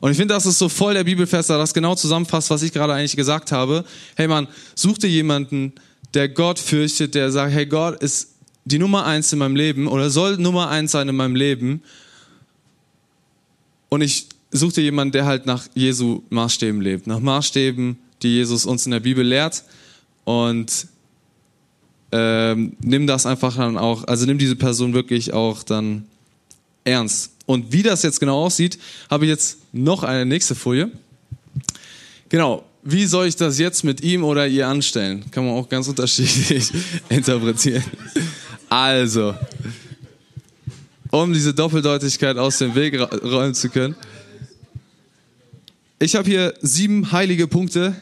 Und 0.01 0.11
ich 0.11 0.17
finde, 0.17 0.33
das 0.33 0.45
ist 0.45 0.57
so 0.57 0.69
voll 0.69 0.93
der 0.93 1.03
Bibelfest, 1.03 1.49
da 1.49 1.57
das 1.57 1.73
genau 1.73 1.93
zusammenfasst, 1.93 2.49
was 2.49 2.63
ich 2.63 2.71
gerade 2.71 2.93
eigentlich 2.93 3.17
gesagt 3.17 3.51
habe. 3.51 3.83
Hey 4.15 4.27
man, 4.27 4.47
such 4.73 4.97
dir 4.97 5.09
jemanden, 5.09 5.73
der 6.13 6.29
Gott 6.29 6.57
fürchtet, 6.57 7.15
der 7.15 7.31
sagt, 7.31 7.53
hey, 7.53 7.65
Gott 7.65 8.01
ist 8.01 8.29
die 8.65 8.79
Nummer 8.79 9.05
eins 9.05 9.31
in 9.33 9.39
meinem 9.39 9.55
Leben 9.55 9.87
oder 9.87 10.09
soll 10.09 10.37
Nummer 10.37 10.69
eins 10.69 10.91
sein 10.91 11.09
in 11.09 11.15
meinem 11.15 11.35
Leben. 11.35 11.81
Und 13.89 14.01
ich 14.01 14.27
suche 14.51 14.75
dir 14.75 14.83
jemanden, 14.83 15.11
der 15.11 15.25
halt 15.25 15.45
nach 15.45 15.67
Jesu 15.73 16.23
Maßstäben 16.29 16.81
lebt, 16.81 17.05
nach 17.05 17.19
Maßstäben, 17.19 17.97
die 18.21 18.35
Jesus 18.35 18.65
uns 18.65 18.85
in 18.85 18.91
der 18.91 18.99
Bibel 18.99 19.25
lehrt. 19.25 19.63
Und 20.23 20.87
ähm, 22.11 22.73
nimm 22.81 23.07
das 23.07 23.25
einfach 23.25 23.55
dann 23.55 23.77
auch, 23.77 24.03
also 24.05 24.25
nimm 24.25 24.37
diese 24.37 24.55
Person 24.55 24.93
wirklich 24.93 25.33
auch 25.33 25.63
dann 25.63 26.05
ernst. 26.83 27.31
Und 27.45 27.71
wie 27.71 27.83
das 27.83 28.03
jetzt 28.03 28.19
genau 28.19 28.43
aussieht, 28.45 28.79
habe 29.09 29.25
ich 29.25 29.29
jetzt 29.29 29.57
noch 29.71 30.03
eine 30.03 30.25
nächste 30.25 30.55
Folie. 30.55 30.91
Genau, 32.29 32.63
wie 32.83 33.05
soll 33.05 33.27
ich 33.27 33.35
das 33.35 33.59
jetzt 33.59 33.83
mit 33.83 34.01
ihm 34.01 34.23
oder 34.23 34.47
ihr 34.47 34.67
anstellen? 34.67 35.25
Kann 35.31 35.45
man 35.45 35.55
auch 35.55 35.67
ganz 35.67 35.87
unterschiedlich 35.87 36.71
interpretieren. 37.09 37.83
Also, 38.69 39.35
um 41.11 41.33
diese 41.33 41.53
Doppeldeutigkeit 41.53 42.37
aus 42.37 42.59
dem 42.59 42.75
Weg 42.75 42.99
räumen 42.99 43.55
zu 43.55 43.69
können. 43.69 43.95
Ich 45.97 46.15
habe 46.15 46.29
hier 46.29 46.53
sieben 46.61 47.11
heilige 47.11 47.47
Punkte, 47.47 47.95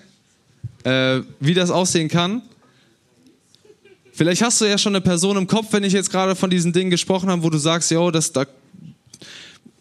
äh, 0.87 1.21
wie 1.41 1.53
das 1.53 1.69
aussehen 1.69 2.07
kann. 2.07 2.41
Vielleicht 4.13 4.41
hast 4.41 4.61
du 4.61 4.65
ja 4.65 4.77
schon 4.77 4.95
eine 4.95 5.01
Person 5.01 5.35
im 5.37 5.45
Kopf, 5.45 5.67
wenn 5.71 5.83
ich 5.83 5.93
jetzt 5.93 6.09
gerade 6.09 6.35
von 6.35 6.49
diesen 6.49 6.71
Dingen 6.71 6.89
gesprochen 6.89 7.29
habe, 7.29 7.43
wo 7.43 7.49
du 7.49 7.57
sagst, 7.57 7.91
ja, 7.91 8.09
das 8.09 8.31
da 8.31 8.45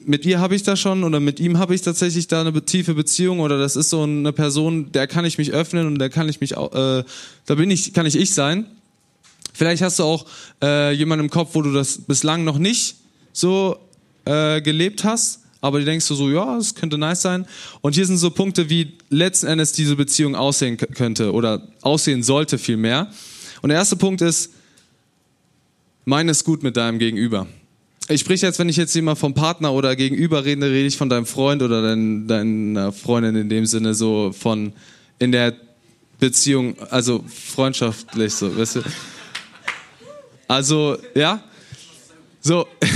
mit 0.01 0.25
ihr 0.25 0.41
habe 0.41 0.55
ich 0.55 0.63
da 0.63 0.77
schon 0.77 1.05
oder 1.05 1.19
mit 1.19 1.41
ihm 1.41 1.59
habe 1.59 1.75
ich 1.75 1.83
tatsächlich 1.83 2.29
da 2.29 2.41
eine 2.41 2.65
tiefe 2.65 2.95
Beziehung 2.95 3.41
oder 3.41 3.59
das 3.59 3.75
ist 3.75 3.91
so 3.91 4.03
eine 4.03 4.33
Person, 4.33 4.93
der 4.93 5.07
kann 5.07 5.25
ich 5.25 5.37
mich 5.39 5.53
öffnen 5.53 5.87
und 5.87 5.99
der 5.99 6.11
kann 6.11 6.29
ich 6.29 6.41
mich, 6.41 6.53
äh, 6.53 7.05
da 7.47 7.55
bin 7.55 7.71
ich, 7.71 7.93
kann 7.93 8.07
ich 8.07 8.17
ich 8.17 8.35
sein. 8.35 8.67
Vielleicht 9.53 9.83
hast 9.83 9.99
du 9.99 10.05
auch 10.05 10.27
äh, 10.63 10.93
jemanden 10.93 11.25
im 11.25 11.31
Kopf, 11.31 11.51
wo 11.55 11.63
du 11.63 11.73
das 11.73 11.99
bislang 11.99 12.45
noch 12.45 12.59
nicht 12.59 12.97
so 13.33 13.79
äh, 14.27 14.61
gelebt 14.61 15.03
hast, 15.03 15.41
aber 15.67 15.81
du 15.81 15.85
denkst 15.85 16.07
so, 16.07 16.31
ja, 16.31 16.57
es 16.57 16.75
könnte 16.75 16.99
nice 16.99 17.23
sein. 17.23 17.47
Und 17.81 17.95
hier 17.95 18.07
sind 18.07 18.19
so 18.19 18.31
Punkte, 18.31 18.71
wie 18.71 18.93
letzten 19.11 19.47
Endes 19.47 19.73
diese 19.73 19.97
Beziehung 19.97 20.35
aussehen 20.35 20.77
könnte 20.77 21.33
oder 21.33 21.69
aussehen 21.83 22.23
sollte 22.23 22.59
vielmehr. 22.59 23.11
Und 23.63 23.69
der 23.71 23.79
erste 23.79 23.97
Punkt 23.97 24.21
ist, 24.21 24.53
meine 26.05 26.31
es 26.31 26.45
gut 26.45 26.63
mit 26.63 26.77
deinem 26.77 26.99
Gegenüber 26.99 27.47
ich 28.09 28.21
spreche 28.21 28.47
jetzt, 28.47 28.59
wenn 28.59 28.69
ich 28.69 28.77
jetzt 28.77 28.95
immer 28.95 29.17
vom 29.17 29.35
Partner 29.35 29.73
oder 29.73 29.97
Gegenüber 29.97 30.45
rede, 30.45 30.67
rede 30.67 30.87
ich 30.87 30.97
von 30.97 31.09
deinem 31.09 31.27
Freund 31.27 31.63
oder 31.63 31.83
dein, 31.83 32.29
deiner 32.29 32.93
Freundin 32.93 33.35
in 33.37 33.49
dem 33.49 33.67
Sinne 33.67 33.95
so 33.95 34.33
von 34.33 34.73
in 35.19 35.33
der 35.33 35.55
Beziehung, 36.21 36.77
also 36.91 37.25
freundschaftlich 37.29 38.33
so, 38.33 38.57
weißt 38.57 38.77
du? 38.77 38.83
Also, 40.49 40.97
ja? 41.15 41.43
So. 42.41 42.67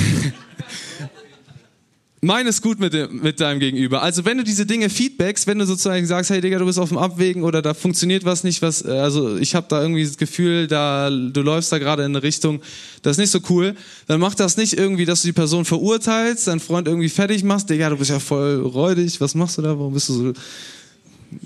Meines 2.23 2.61
gut 2.61 2.79
mit, 2.79 2.93
dem, 2.93 3.23
mit 3.23 3.41
deinem 3.41 3.61
Gegenüber. 3.61 4.03
Also 4.03 4.27
wenn 4.27 4.37
du 4.37 4.45
diese 4.45 4.67
Dinge 4.67 4.91
feedbackst, 4.91 5.47
wenn 5.47 5.59
du 5.59 5.65
sozusagen 5.65 6.05
sagst, 6.05 6.29
hey 6.29 6.43
Digga, 6.43 6.59
du 6.59 6.67
bist 6.67 6.79
auf 6.79 6.91
dem 6.91 6.99
Abwägen 6.99 7.45
oder 7.45 7.63
da 7.63 7.73
funktioniert 7.73 8.27
was 8.27 8.45
nicht, 8.45 8.61
was, 8.61 8.85
äh, 8.85 8.91
also 8.91 9.39
ich 9.39 9.55
habe 9.55 9.67
da 9.71 9.81
irgendwie 9.81 10.05
das 10.05 10.19
Gefühl, 10.19 10.67
da 10.67 11.09
du 11.09 11.41
läufst 11.41 11.73
da 11.73 11.79
gerade 11.79 12.05
in 12.05 12.15
eine 12.15 12.23
Richtung, 12.23 12.61
das 13.01 13.13
ist 13.13 13.19
nicht 13.21 13.31
so 13.31 13.39
cool, 13.49 13.75
dann 14.07 14.21
mach 14.21 14.35
das 14.35 14.59
nicht 14.59 14.75
irgendwie, 14.75 15.07
dass 15.07 15.23
du 15.23 15.29
die 15.29 15.33
Person 15.33 15.65
verurteilst, 15.65 16.47
deinen 16.47 16.61
Freund 16.61 16.87
irgendwie 16.89 17.09
fertig 17.09 17.43
machst, 17.43 17.71
Digga, 17.71 17.89
du 17.89 17.97
bist 17.97 18.11
ja 18.11 18.19
voll 18.19 18.61
räudig, 18.61 19.19
was 19.23 19.35
machst 19.35 19.57
du 19.57 19.63
da, 19.63 19.71
warum 19.71 19.95
bist 19.95 20.11
du 20.11 20.13
so, 20.13 20.33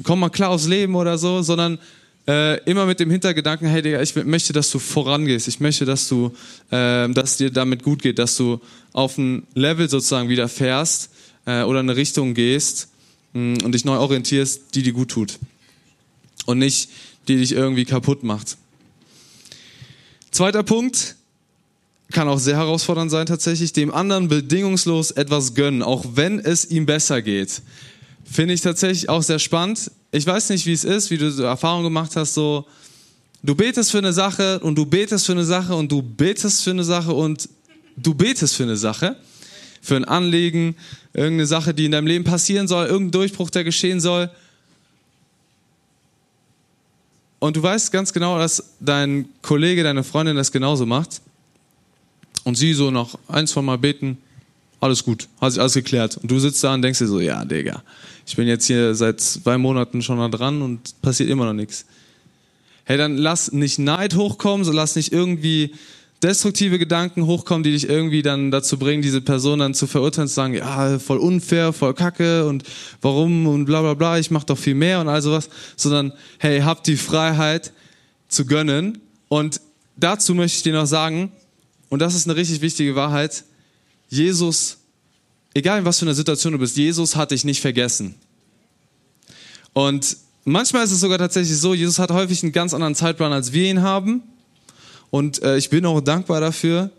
komm 0.03 0.19
mal 0.19 0.31
klar 0.31 0.51
aufs 0.51 0.67
Leben 0.67 0.97
oder 0.97 1.19
so, 1.19 1.43
sondern 1.43 1.79
äh, 2.27 2.63
immer 2.65 2.87
mit 2.87 3.01
dem 3.01 3.11
Hintergedanken, 3.11 3.69
hey 3.69 3.83
Digga, 3.83 4.01
ich 4.01 4.15
möchte, 4.17 4.53
dass 4.53 4.71
du 4.71 4.79
vorangehst, 4.79 5.49
ich 5.49 5.61
möchte, 5.61 5.85
dass 5.85 6.09
du, 6.09 6.35
äh, 6.71 7.09
dass 7.11 7.37
dir 7.37 7.51
damit 7.51 7.83
gut 7.83 8.03
geht, 8.03 8.19
dass 8.19 8.37
du 8.37 8.61
auf 8.93 9.19
ein 9.19 9.47
Level 9.55 9.89
sozusagen 9.89 10.29
wieder 10.29 10.49
fährst 10.49 11.11
äh, 11.47 11.63
oder 11.63 11.81
eine 11.81 11.97
Richtung 11.97 12.35
gehst 12.35 12.89
mh, 13.33 13.41
mm, 13.41 13.65
und 13.65 13.73
dich 13.73 13.85
neu 13.85 13.97
orientierst, 13.99 14.75
die 14.75 14.83
dir 14.83 14.93
gut 14.93 15.11
tut 15.11 15.39
und 16.47 16.59
nicht 16.59 16.89
die 17.29 17.37
dich 17.37 17.53
irgendwie 17.53 17.85
kaputt 17.85 18.23
macht. 18.23 18.59
Zweiter 20.31 20.63
Punkt, 20.63 21.17
kann 22.13 22.29
auch 22.29 22.39
sehr 22.39 22.57
herausfordernd 22.57 23.11
sein 23.11 23.27
tatsächlich, 23.27 23.73
dem 23.73 23.93
anderen 23.93 24.29
bedingungslos 24.29 25.11
etwas 25.11 25.55
gönnen, 25.55 25.83
auch 25.83 26.05
wenn 26.15 26.39
es 26.39 26.65
ihm 26.71 26.87
besser 26.87 27.23
geht. 27.23 27.63
Finde 28.25 28.55
ich 28.55 28.61
tatsächlich 28.61 29.09
auch 29.09 29.23
sehr 29.23 29.39
spannend. 29.39 29.91
Ich 30.15 30.25
weiß 30.25 30.51
nicht, 30.51 30.65
wie 30.65 30.73
es 30.73 30.85
ist, 30.85 31.11
wie 31.11 31.19
du 31.19 31.29
so 31.29 31.43
Erfahrung 31.43 31.83
gemacht 31.83 32.15
hast, 32.15 32.35
so, 32.35 32.65
du 33.43 33.57
betest 33.57 33.91
für 33.91 33.99
eine 33.99 34.13
Sache 34.13 34.61
und 34.61 34.77
du 34.77 34.87
betest 34.87 35.27
für 35.27 35.33
eine 35.33 35.45
Sache 35.45 35.75
und 35.75 35.91
du 35.91 36.03
betest 36.03 36.63
für 36.63 36.71
eine 36.71 36.85
Sache 36.85 37.13
und 37.13 37.49
du 37.97 38.15
betest 38.15 38.55
für 38.55 38.63
eine 38.63 38.77
Sache, 38.77 39.17
für 39.83 39.97
ein 39.97 40.05
Anliegen, 40.05 40.77
irgendeine 41.15 41.47
Sache, 41.47 41.75
die 41.75 41.87
in 41.87 41.91
deinem 41.91 42.07
Leben 42.07 42.23
passieren 42.23 42.69
soll, 42.69 42.87
irgendein 42.87 43.11
Durchbruch, 43.11 43.51
der 43.51 43.65
geschehen 43.65 44.01
soll. 44.01 44.31
Und 47.41 47.57
du 47.57 47.63
weißt 47.65 47.91
ganz 47.91 48.13
genau, 48.13 48.39
dass 48.39 48.63
dein 48.79 49.29
Kollege, 49.43 49.83
deine 49.83 50.05
Freundin 50.05 50.37
das 50.37 50.53
genauso 50.53 50.87
macht. 50.87 51.23
Und 52.45 52.57
sie 52.57 52.73
so 52.73 52.93
noch 52.93 53.19
ein, 53.27 53.49
zwei 53.49 53.63
Mal 53.63 53.79
beten, 53.79 54.19
alles 54.79 55.03
gut, 55.03 55.27
hat 55.41 55.51
sich 55.51 55.61
alles 55.61 55.75
geklärt. 55.75 56.19
Und 56.19 56.31
du 56.31 56.39
sitzt 56.39 56.63
da 56.63 56.73
und 56.73 56.83
denkst 56.83 57.01
dir 57.01 57.09
so, 57.09 57.19
ja, 57.19 57.45
Digga, 57.45 57.83
ich 58.27 58.37
bin 58.37 58.49
jetzt 58.49 58.67
hier 58.67 58.95
seit 58.95 59.21
zwei 59.21 59.59
Monaten 59.59 60.03
schon 60.03 60.19
da 60.19 60.29
dran 60.29 60.63
und 60.63 61.01
passiert 61.03 61.31
immer 61.31 61.45
noch 61.45 61.53
nichts. 61.53 61.87
Hey, 62.85 62.99
dann 62.99 63.17
lass 63.17 63.53
nicht 63.53 63.79
Neid 63.79 64.15
hochkommen, 64.15 64.65
so 64.65 64.73
lass 64.73 64.97
nicht 64.97 65.13
irgendwie 65.13 65.75
destruktive 66.23 66.79
Gedanken 66.79 67.27
hochkommen, 67.27 67.63
die 67.63 67.73
dich 67.73 67.89
irgendwie 67.89 68.23
dann 68.23 68.51
dazu 68.51 68.79
bringen, 68.79 69.03
diese 69.03 69.21
Person 69.21 69.59
dann 69.59 69.75
zu 69.75 69.87
verurteilen, 69.87 70.29
zu 70.29 70.35
sagen, 70.35 70.55
ja, 70.55 70.99
voll 70.99 71.19
unfair, 71.19 71.73
voll 71.73 71.93
kacke 71.93 72.47
und 72.47 72.65
warum 73.03 73.47
und 73.47 73.67
bla 73.67 73.83
bla 73.83 73.95
bla, 73.95 74.19
ich 74.19 74.31
mach 74.31 74.45
doch 74.45 74.57
viel 74.57 74.75
mehr 74.75 75.01
und 75.01 75.09
all 75.09 75.21
sowas, 75.21 75.51
sondern 75.77 76.13
hey, 76.39 76.61
hab 76.61 76.83
die 76.83 76.97
Freiheit 76.97 77.73
zu 78.29 78.47
gönnen 78.47 79.01
und 79.29 79.61
dazu 79.97 80.35
möchte 80.35 80.57
ich 80.57 80.63
dir 80.63 80.73
noch 80.73 80.87
sagen, 80.87 81.31
und 81.91 82.01
das 82.01 82.15
ist 82.15 82.27
eine 82.27 82.37
richtig 82.37 82.63
wichtige 82.63 82.95
Wahrheit, 82.97 83.45
Jesus, 84.09 84.79
egal 85.55 85.79
in 85.79 85.85
was 85.85 85.99
für 85.99 86.05
einer 86.05 86.15
Situation 86.15 86.53
du 86.53 86.59
bist, 86.59 86.77
Jesus 86.77 87.17
hat 87.17 87.31
dich 87.31 87.45
nicht 87.45 87.61
vergessen. 87.61 88.17
Und 89.73 90.17
manchmal 90.45 90.85
ist 90.85 90.93
es 90.93 91.01
sogar 91.01 91.19
tatsächlich 91.19 91.57
so, 91.57 91.75
Jesus 91.75 91.99
hat 91.99 92.11
häufig 92.11 92.43
einen 92.43 92.53
ganz 92.53 92.75
anderen 92.75 92.95
Zeitplan, 92.95 93.33
als 93.33 93.53
wir 93.53 93.71
ihn 93.71 93.83
haben. 93.83 94.23
Und 95.11 95.43
äh, 95.43 95.57
ich 95.57 95.71
bin 95.71 95.87
auch 95.87 96.01
dankbar 96.01 96.41
dafür, 96.41 96.91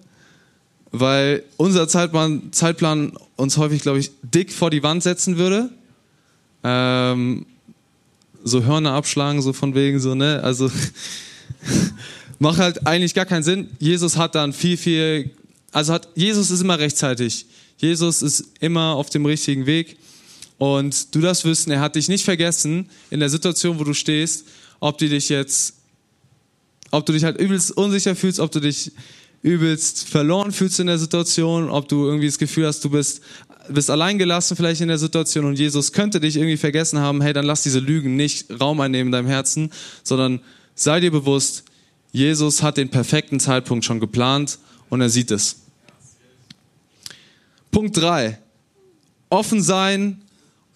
weil 0.92 1.44
unser 1.58 1.88
Zeitplan, 1.88 2.52
Zeitplan 2.52 3.14
uns 3.36 3.58
häufig, 3.58 3.82
glaube 3.82 4.00
ich, 4.00 4.12
dick 4.22 4.52
vor 4.52 4.70
die 4.70 4.84
Wand 4.84 5.04
setzen 5.04 5.38
würde. 5.38 5.70
Ähm, 6.64 7.46
so 8.44 8.64
Hörner 8.64 8.94
abschlagen, 8.94 9.42
so 9.42 9.54
von 9.54 9.76
wegen 9.76 10.00
so, 10.00 10.16
ne? 10.16 10.42
Also 10.44 10.72
macht 12.40 12.60
halt 12.60 12.88
eigentlich 12.88 13.14
gar 13.14 13.26
keinen 13.26 13.44
Sinn. 13.44 13.70
Jesus 13.80 14.18
hat 14.18 14.36
dann 14.36 14.54
viel, 14.54 14.78
viel, 14.78 15.32
also 15.72 15.94
hat, 15.94 16.08
Jesus 16.16 16.52
ist 16.52 16.62
immer 16.62 16.80
rechtzeitig. 16.80 17.46
Jesus 17.78 18.22
ist 18.22 18.46
immer 18.60 18.96
auf 18.96 19.10
dem 19.10 19.26
richtigen 19.26 19.66
Weg. 19.66 19.98
Und 20.58 21.14
du 21.14 21.20
darfst 21.22 21.44
wissen, 21.46 21.72
er 21.72 21.82
hat 21.82 21.96
dich 21.96 22.08
nicht 22.08 22.24
vergessen 22.24 22.90
in 23.10 23.20
der 23.20 23.30
Situation, 23.30 23.78
wo 23.80 23.84
du 23.84 23.94
stehst, 23.94 24.48
ob 24.80 24.98
du 24.98 25.10
dich 25.10 25.30
jetzt 25.30 25.76
ob 26.96 27.06
du 27.06 27.14
dich 27.14 27.24
halt 27.24 27.40
übelst 27.40 27.76
unsicher 27.76 28.16
fühlst, 28.16 28.40
ob 28.40 28.52
du 28.52 28.60
dich 28.60 28.92
übelst 29.42 30.08
verloren 30.08 30.52
fühlst 30.52 30.80
in 30.80 30.88
der 30.88 30.98
Situation, 30.98 31.70
ob 31.70 31.88
du 31.88 32.06
irgendwie 32.06 32.28
das 32.28 32.40
Gefühl 32.40 32.66
hast, 32.66 32.84
du 32.84 32.90
bist, 32.90 33.22
bist 33.70 33.90
alleingelassen 33.90 34.56
vielleicht 34.56 34.82
in 34.82 34.88
der 34.88 34.98
Situation 34.98 35.46
und 35.46 35.60
Jesus 35.60 35.92
könnte 35.92 36.20
dich 36.20 36.38
irgendwie 36.38 36.58
vergessen 36.58 37.00
haben, 37.00 37.22
hey, 37.22 37.34
dann 37.34 37.46
lass 37.46 37.64
diese 37.64 37.80
Lügen 37.80 38.16
nicht 38.16 38.48
Raum 38.60 38.80
einnehmen 38.80 39.10
in 39.10 39.12
deinem 39.12 39.28
Herzen, 39.28 39.72
sondern 40.04 40.40
sei 40.74 41.00
dir 41.00 41.12
bewusst, 41.12 41.64
Jesus 42.12 42.64
hat 42.64 42.78
den 42.78 42.90
perfekten 42.90 43.40
Zeitpunkt 43.40 43.84
schon 43.84 44.00
geplant 44.00 44.58
und 44.90 45.02
er 45.02 45.10
sieht 45.10 45.32
es. 45.32 45.65
Punkt 47.76 47.98
drei: 47.98 48.38
Offen 49.30 49.62
sein 49.62 50.22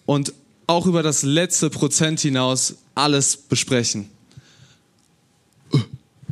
und 0.04 0.34
auch 0.66 0.84
über 0.84 1.02
das 1.02 1.22
letzte 1.22 1.70
Prozent 1.70 2.20
hinaus 2.20 2.74
alles 2.94 3.38
besprechen. 3.38 4.10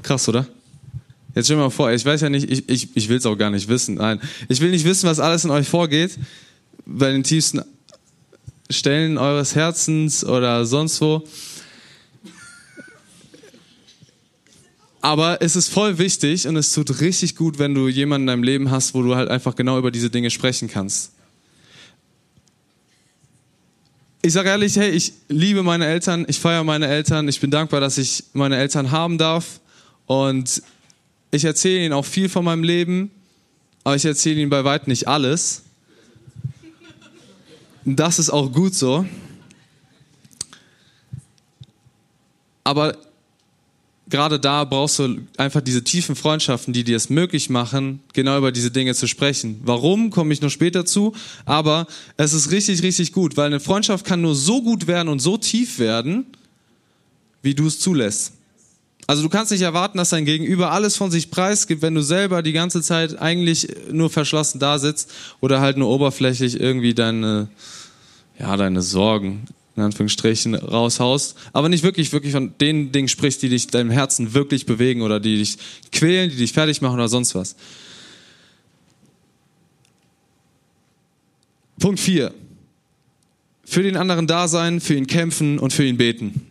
Krass, 0.03 0.29
oder? 0.29 0.47
Jetzt 1.35 1.47
stell 1.47 1.57
dir 1.57 1.63
mal 1.63 1.71
vor, 1.71 1.91
ich 1.91 2.05
weiß 2.05 2.21
ja 2.21 2.29
nicht, 2.29 2.51
ich, 2.51 2.69
ich, 2.69 2.95
ich 2.95 3.09
will 3.09 3.17
es 3.17 3.25
auch 3.25 3.37
gar 3.37 3.51
nicht 3.51 3.69
wissen. 3.69 3.95
Nein, 3.95 4.21
ich 4.51 4.61
will 4.61 4.71
nicht 4.71 4.85
wissen, 4.85 5.09
was 5.09 5.21
alles 5.21 5.47
in 5.47 5.51
euch 5.51 5.67
vorgeht, 5.67 6.19
bei 6.85 7.13
den 7.13 7.25
tiefsten 7.25 7.63
Stellen 8.69 9.17
eures 9.17 9.55
Herzens 9.55 10.23
oder 10.23 10.67
sonst 10.67 11.01
wo. 11.01 11.27
Aber 15.01 15.41
es 15.41 15.55
ist 15.55 15.69
voll 15.69 15.99
wichtig 15.99 16.49
und 16.49 16.57
es 16.57 16.73
tut 16.73 17.01
richtig 17.01 17.37
gut, 17.37 17.59
wenn 17.59 17.75
du 17.75 17.89
jemanden 17.89 18.25
in 18.25 18.27
deinem 18.27 18.43
Leben 18.43 18.71
hast, 18.71 18.95
wo 18.95 19.03
du 19.03 19.15
halt 19.15 19.29
einfach 19.31 19.55
genau 19.55 19.79
über 19.79 19.91
diese 19.91 20.11
Dinge 20.11 20.31
sprechen 20.31 20.69
kannst. 20.69 21.13
Ich 24.23 24.33
sage 24.33 24.49
ehrlich, 24.49 24.77
hey, 24.77 24.91
ich 24.91 25.13
liebe 25.29 25.63
meine 25.63 25.87
Eltern, 25.87 26.27
ich 26.29 26.41
feiere 26.41 26.65
meine 26.65 26.89
Eltern, 26.89 27.29
ich 27.29 27.41
bin 27.41 27.53
dankbar, 27.53 27.81
dass 27.81 27.97
ich 27.99 28.25
meine 28.33 28.57
Eltern 28.57 28.91
haben 28.91 29.17
darf 29.17 29.61
Und 30.07 30.63
ich 31.31 31.45
erzähle 31.45 31.85
ihnen 31.85 31.93
auch 31.93 32.05
viel 32.05 32.29
von 32.29 32.45
meinem 32.45 32.65
Leben, 32.65 33.13
aber 33.85 33.95
ich 33.95 34.05
erzähle 34.05 34.41
ihnen 34.41 34.51
bei 34.51 34.65
weitem 34.65 34.89
nicht 34.89 35.07
alles. 35.07 35.63
Das 37.85 38.19
ist 38.19 38.31
auch 38.31 38.53
gut 38.53 38.75
so. 38.75 39.07
Aber 42.65 42.97
gerade 44.11 44.41
da 44.41 44.65
brauchst 44.65 44.99
du 44.99 45.19
einfach 45.37 45.61
diese 45.61 45.85
tiefen 45.85 46.17
Freundschaften, 46.17 46.73
die 46.73 46.85
dir 46.85 46.97
es 46.97 47.11
möglich 47.11 47.51
machen, 47.51 48.01
genau 48.13 48.39
über 48.39 48.53
diese 48.53 48.71
Dinge 48.71 48.95
zu 48.95 49.07
sprechen. 49.07 49.61
Warum, 49.65 50.11
komme 50.11 50.33
ich 50.33 50.41
noch 50.41 50.51
später 50.51 50.85
zu, 50.85 51.15
aber 51.45 51.87
es 52.17 52.33
ist 52.33 52.51
richtig, 52.51 52.83
richtig 52.83 53.13
gut, 53.13 53.37
weil 53.37 53.47
eine 53.47 53.61
Freundschaft 53.61 54.05
kann 54.05 54.21
nur 54.21 54.35
so 54.35 54.63
gut 54.63 54.87
werden 54.87 55.09
und 55.09 55.21
so 55.21 55.37
tief 55.37 55.79
werden, 55.79 56.27
wie 57.43 57.55
du 57.55 57.67
es 57.67 57.79
zulässt. 57.81 58.33
Also 59.07 59.23
du 59.23 59.31
kannst 59.31 59.53
nicht 59.53 59.63
erwarten, 59.63 59.97
dass 59.97 60.11
dein 60.11 60.27
Gegenüber 60.27 60.71
alles 60.71 60.97
von 60.97 61.11
sich 61.11 61.31
preisgibt, 61.31 61.81
wenn 61.81 61.95
du 61.95 62.03
selber 62.03 62.43
die 62.43 62.53
ganze 62.53 62.83
Zeit 62.83 63.19
eigentlich 63.19 63.69
nur 63.91 64.11
verschlossen 64.11 64.59
da 64.59 64.79
sitzt 64.79 65.11
oder 65.41 65.61
halt 65.61 65.79
nur 65.79 65.89
oberflächlich 65.89 66.61
irgendwie 66.61 66.93
deine, 66.93 67.49
ja, 68.39 68.55
deine 68.59 68.83
Sorgen 68.83 69.47
in 69.79 69.85
Anführungsstrichen 69.85 70.55
raushaust, 70.55 71.37
aber 71.53 71.69
nicht 71.69 71.85
wirklich, 71.85 72.13
wirklich 72.13 72.33
von 72.33 72.53
den 72.61 72.93
Dingen 72.93 73.09
sprichst, 73.09 73.43
die 73.43 73.49
dich 73.49 73.69
deinem 73.69 73.91
Herzen 73.91 74.35
wirklich 74.35 74.67
bewegen 74.67 75.03
oder 75.03 75.21
die 75.21 75.39
dich 75.39 75.57
quälen, 75.93 76.31
die 76.31 76.37
dich 76.37 76.53
fertig 76.53 76.81
machen 76.81 76.95
oder 76.95 77.09
sonst 77.09 77.35
was. 77.35 77.57
Punkt 81.79 82.01
4. 82.01 82.35
Für 83.65 83.83
den 83.83 83.97
anderen 83.97 84.27
da 84.27 84.49
sein, 84.49 84.81
für 84.81 84.95
ihn 84.95 85.07
kämpfen 85.07 85.59
und 85.59 85.73
für 85.73 85.85
ihn 85.85 85.97
beten. 85.97 86.47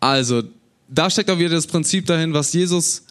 Also, 0.00 0.42
da 0.88 1.08
steckt 1.10 1.30
auch 1.30 1.38
wieder 1.38 1.50
das 1.50 1.66
Prinzip 1.66 2.06
dahin, 2.06 2.34
was 2.34 2.52
Jesus 2.52 3.04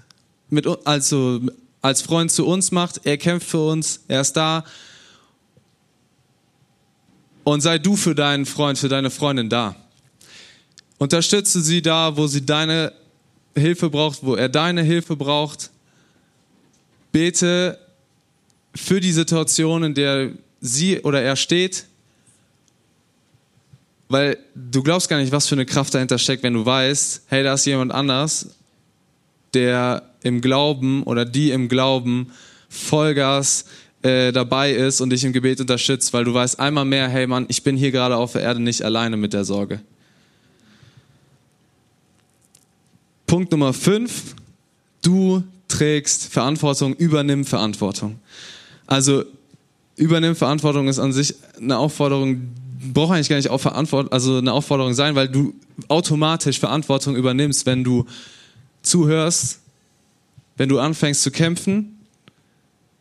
mit, 0.49 0.67
also, 0.85 1.41
als 1.81 2.01
Freund 2.01 2.31
zu 2.31 2.45
uns 2.45 2.71
macht. 2.71 3.01
Er 3.05 3.17
kämpft 3.17 3.47
für 3.47 3.65
uns, 3.65 4.01
er 4.07 4.21
ist 4.21 4.33
da, 4.33 4.63
und 7.47 7.61
sei 7.61 7.77
du 7.77 7.95
für 7.95 8.13
deinen 8.13 8.45
Freund, 8.45 8.77
für 8.77 8.89
deine 8.89 9.09
Freundin 9.09 9.47
da. 9.47 9.73
Unterstütze 10.97 11.61
sie 11.61 11.81
da, 11.81 12.17
wo 12.17 12.27
sie 12.27 12.45
deine 12.45 12.91
Hilfe 13.55 13.89
braucht, 13.89 14.21
wo 14.21 14.35
er 14.35 14.49
deine 14.49 14.83
Hilfe 14.83 15.15
braucht. 15.15 15.69
Bete 17.13 17.79
für 18.75 18.99
die 18.99 19.13
Situation, 19.13 19.85
in 19.85 19.93
der 19.93 20.31
sie 20.59 20.99
oder 20.99 21.21
er 21.21 21.37
steht, 21.37 21.85
weil 24.09 24.37
du 24.53 24.83
glaubst 24.83 25.07
gar 25.07 25.17
nicht, 25.17 25.31
was 25.31 25.47
für 25.47 25.55
eine 25.55 25.65
Kraft 25.65 25.93
dahinter 25.93 26.17
steckt, 26.17 26.43
wenn 26.43 26.53
du 26.53 26.65
weißt, 26.65 27.27
hey, 27.27 27.43
da 27.43 27.53
ist 27.53 27.65
jemand 27.65 27.93
anders, 27.93 28.57
der 29.53 30.03
im 30.21 30.41
Glauben 30.41 31.03
oder 31.03 31.23
die 31.23 31.51
im 31.51 31.69
Glauben 31.69 32.29
Vollgas 32.67 33.63
äh, 34.03 34.31
dabei 34.31 34.71
ist 34.73 35.01
und 35.01 35.09
dich 35.09 35.23
im 35.23 35.33
Gebet 35.33 35.59
unterstützt, 35.59 36.13
weil 36.13 36.23
du 36.23 36.33
weißt 36.33 36.59
einmal 36.59 36.85
mehr, 36.85 37.09
hey 37.09 37.25
Mann, 37.25 37.45
ich 37.47 37.63
bin 37.63 37.75
hier 37.75 37.91
gerade 37.91 38.15
auf 38.15 38.33
der 38.33 38.41
Erde 38.41 38.61
nicht 38.61 38.83
alleine 38.83 39.17
mit 39.17 39.33
der 39.33 39.43
Sorge. 39.43 39.81
Punkt 43.25 43.51
Nummer 43.51 43.73
5, 43.73 44.35
du 45.01 45.43
trägst 45.67 46.31
Verantwortung, 46.31 46.93
übernimm 46.95 47.43
Verantwortung. 47.43 48.19
Also 48.85 49.25
übernimm 49.95 50.35
Verantwortung 50.35 50.87
ist 50.87 50.99
an 50.99 51.11
sich 51.11 51.35
eine 51.59 51.77
Aufforderung, 51.77 52.51
braucht 52.93 53.13
eigentlich 53.13 53.29
gar 53.29 53.37
nicht 53.37 53.49
auf 53.49 53.61
Verantwortung, 53.63 54.11
also 54.11 54.37
eine 54.37 54.53
Aufforderung 54.53 54.93
sein, 54.93 55.15
weil 55.15 55.27
du 55.27 55.55
automatisch 55.87 56.59
Verantwortung 56.59 57.15
übernimmst, 57.15 57.65
wenn 57.65 57.83
du 57.83 58.05
zuhörst, 58.83 59.59
wenn 60.55 60.69
du 60.69 60.79
anfängst 60.79 61.23
zu 61.23 61.31
kämpfen 61.31 61.96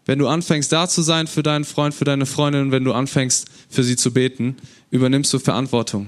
wenn 0.07 0.21
du 0.21 0.29
anfängst 0.29 0.73
da 0.73 0.89
zu 0.89 1.03
sein 1.03 1.27
für 1.27 1.43
deinen 1.43 1.65
Freund, 1.65 1.93
für 1.95 2.05
deine 2.05 2.27
Freundin, 2.27 2.71
wenn 2.71 2.85
du 2.85 2.93
anfängst 2.93 3.49
für 3.69 3.83
sie 3.83 3.97
zu 3.97 4.13
beten, 4.13 4.57
übernimmst 4.91 5.33
du 5.33 5.41
Verantwortung. 5.41 6.07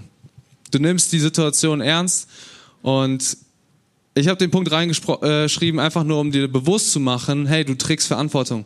Du 0.71 0.79
nimmst 0.79 1.13
die 1.13 1.19
Situation 1.19 1.81
ernst 1.81 2.29
und 2.83 3.37
ich 4.15 4.29
habe 4.29 4.39
den 4.39 4.51
Punkt 4.51 4.71
reingeschrieben, 4.71 5.79
äh, 5.79 5.83
einfach 5.83 6.05
nur 6.05 6.21
um 6.21 6.31
dir 6.31 6.49
bewusst 6.49 6.93
zu 6.93 7.01
machen, 7.01 7.47
hey, 7.47 7.65
du 7.65 7.75
trägst 7.75 8.07
Verantwortung. 8.07 8.65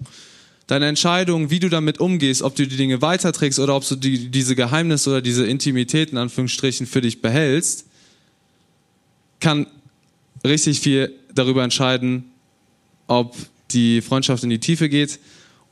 Deine 0.66 0.86
Entscheidung, 0.86 1.50
wie 1.50 1.60
du 1.60 1.68
damit 1.68 1.98
umgehst, 1.98 2.42
ob 2.42 2.54
du 2.54 2.66
die 2.66 2.76
Dinge 2.76 3.02
weiterträgst 3.02 3.58
oder 3.58 3.74
ob 3.74 3.86
du 3.86 3.96
die, 3.96 4.28
diese 4.28 4.54
Geheimnisse 4.54 5.10
oder 5.10 5.20
diese 5.22 5.46
Intimität 5.46 6.12
in 6.12 6.18
Anführungsstrichen 6.18 6.86
für 6.86 7.00
dich 7.00 7.20
behältst, 7.20 7.86
kann 9.40 9.66
richtig 10.44 10.80
viel 10.80 11.12
darüber 11.34 11.64
entscheiden, 11.64 12.24
ob 13.06 13.34
die 13.72 14.00
Freundschaft 14.00 14.44
in 14.44 14.50
die 14.50 14.60
Tiefe 14.60 14.88
geht 14.88 15.18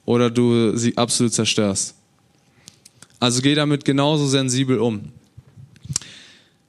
oder 0.04 0.30
du 0.30 0.76
sie 0.76 0.96
absolut 0.96 1.32
zerstörst. 1.32 1.94
Also 3.18 3.42
geh 3.42 3.54
damit 3.54 3.84
genauso 3.84 4.26
sensibel 4.26 4.78
um. 4.78 5.12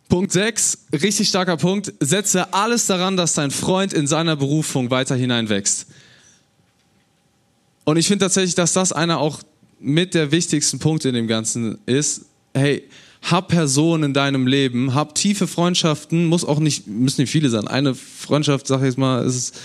Punkt 0.10 0.34
6, 0.34 0.88
richtig 1.02 1.30
starker 1.30 1.56
Punkt. 1.56 1.94
Setze 2.02 2.54
alles 2.54 2.86
daran, 2.86 3.16
dass 3.16 3.34
dein 3.34 3.50
Freund 3.50 3.94
in 3.94 4.08
seiner 4.08 4.36
Berufung 4.36 4.92
weiter 4.92 5.16
hineinwächst. 5.16 5.88
Und 7.86 7.98
ich 7.98 8.08
finde 8.08 8.26
tatsächlich, 8.26 8.56
dass 8.56 8.74
das 8.74 8.92
einer 8.92 9.20
auch 9.20 9.40
mit 9.80 10.14
der 10.14 10.32
wichtigsten 10.32 10.80
Punkte 10.80 11.10
in 11.10 11.16
dem 11.16 11.28
Ganzen 11.28 11.80
ist. 11.86 12.26
Hey, 12.54 12.84
hab 13.22 13.48
Personen 13.48 14.04
in 14.04 14.14
deinem 14.14 14.48
Leben, 14.48 14.94
hab 14.94 15.16
tiefe 15.16 15.48
Freundschaften, 15.48 16.26
muss 16.26 16.44
auch 16.44 16.60
nicht, 16.60 16.88
müssen 16.88 17.22
nicht 17.22 17.32
viele 17.32 17.50
sein. 17.50 17.68
Eine 17.68 17.96
Freundschaft, 17.96 18.68
sag 18.68 18.80
ich 18.80 18.88
jetzt 18.88 18.98
mal, 18.98 19.26
ist 19.26 19.58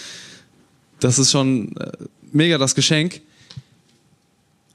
das 1.00 1.18
ist 1.18 1.30
schon 1.30 1.76
äh, 1.76 1.92
mega 2.32 2.58
das 2.58 2.74
Geschenk. 2.74 3.20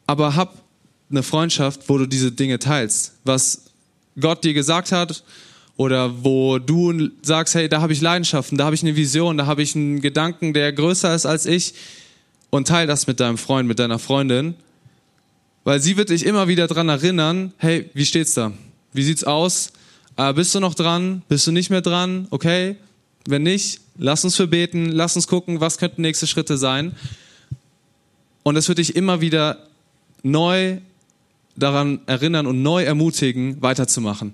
Aber 0.07 0.35
hab 0.35 0.61
eine 1.09 1.23
Freundschaft, 1.23 1.81
wo 1.87 1.97
du 1.97 2.05
diese 2.05 2.31
Dinge 2.31 2.59
teilst. 2.59 3.13
Was 3.23 3.65
Gott 4.19 4.43
dir 4.43 4.53
gesagt 4.53 4.91
hat 4.91 5.23
oder 5.77 6.23
wo 6.23 6.59
du 6.59 7.09
sagst, 7.21 7.55
hey, 7.55 7.69
da 7.69 7.81
habe 7.81 7.93
ich 7.93 8.01
Leidenschaften, 8.01 8.57
da 8.57 8.65
habe 8.65 8.75
ich 8.75 8.83
eine 8.83 8.95
Vision, 8.95 9.37
da 9.37 9.45
habe 9.45 9.61
ich 9.61 9.75
einen 9.75 10.01
Gedanken, 10.01 10.53
der 10.53 10.71
größer 10.73 11.13
ist 11.13 11.25
als 11.25 11.45
ich 11.45 11.73
und 12.49 12.67
teil 12.67 12.87
das 12.87 13.07
mit 13.07 13.19
deinem 13.19 13.37
Freund, 13.37 13.67
mit 13.67 13.79
deiner 13.79 13.99
Freundin, 13.99 14.55
weil 15.63 15.79
sie 15.79 15.97
wird 15.97 16.09
dich 16.09 16.25
immer 16.25 16.47
wieder 16.47 16.67
dran 16.67 16.89
erinnern, 16.89 17.53
hey, 17.57 17.89
wie 17.93 18.05
steht's 18.05 18.33
da? 18.33 18.51
Wie 18.93 19.03
sieht's 19.03 19.23
aus? 19.23 19.71
Äh, 20.17 20.33
bist 20.33 20.53
du 20.53 20.59
noch 20.59 20.75
dran? 20.75 21.23
Bist 21.29 21.47
du 21.47 21.51
nicht 21.51 21.69
mehr 21.69 21.81
dran? 21.81 22.27
Okay? 22.29 22.75
Wenn 23.27 23.43
nicht, 23.43 23.81
lass 23.97 24.23
uns 24.23 24.35
für 24.35 24.47
beten, 24.47 24.89
lass 24.89 25.15
uns 25.15 25.27
gucken, 25.27 25.59
was 25.59 25.77
könnten 25.77 26.01
nächste 26.01 26.27
Schritte 26.27 26.57
sein. 26.57 26.95
Und 28.43 28.55
es 28.55 28.67
wird 28.67 28.79
dich 28.79 28.95
immer 28.95 29.21
wieder 29.21 29.67
neu 30.23 30.77
daran 31.55 31.99
erinnern 32.05 32.47
und 32.47 32.61
neu 32.63 32.83
ermutigen, 32.83 33.61
weiterzumachen. 33.61 34.33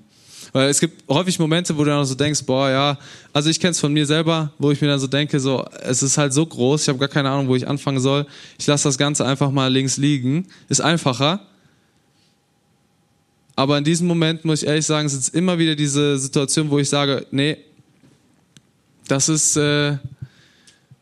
Weil 0.53 0.69
es 0.69 0.79
gibt 0.79 1.03
häufig 1.09 1.39
Momente, 1.39 1.77
wo 1.77 1.83
du 1.83 1.89
dann 1.89 2.05
so 2.05 2.15
denkst, 2.15 2.43
boah, 2.45 2.69
ja, 2.69 2.97
also 3.33 3.49
ich 3.49 3.59
kenne 3.59 3.71
es 3.71 3.79
von 3.79 3.91
mir 3.91 4.05
selber, 4.05 4.53
wo 4.57 4.71
ich 4.71 4.79
mir 4.79 4.87
dann 4.87 4.99
so 4.99 5.07
denke, 5.07 5.39
so, 5.39 5.65
es 5.81 6.01
ist 6.01 6.17
halt 6.17 6.33
so 6.33 6.45
groß, 6.45 6.83
ich 6.83 6.89
habe 6.89 6.99
gar 6.99 7.09
keine 7.09 7.29
Ahnung, 7.29 7.47
wo 7.47 7.55
ich 7.55 7.67
anfangen 7.67 7.99
soll. 7.99 8.25
Ich 8.57 8.65
lasse 8.65 8.85
das 8.85 8.97
Ganze 8.97 9.25
einfach 9.25 9.51
mal 9.51 9.67
links 9.71 9.97
liegen. 9.97 10.47
Ist 10.69 10.81
einfacher. 10.81 11.41
Aber 13.55 13.77
in 13.77 13.83
diesem 13.83 14.07
Moment, 14.07 14.45
muss 14.45 14.61
ich 14.61 14.67
ehrlich 14.67 14.85
sagen, 14.85 15.09
sind 15.09 15.19
es 15.19 15.29
immer 15.29 15.57
wieder 15.57 15.75
diese 15.75 16.17
Situation, 16.17 16.69
wo 16.69 16.79
ich 16.79 16.87
sage, 16.87 17.25
nee, 17.31 17.57
das 19.07 19.29
ist 19.29 19.55
äh, 19.57 19.97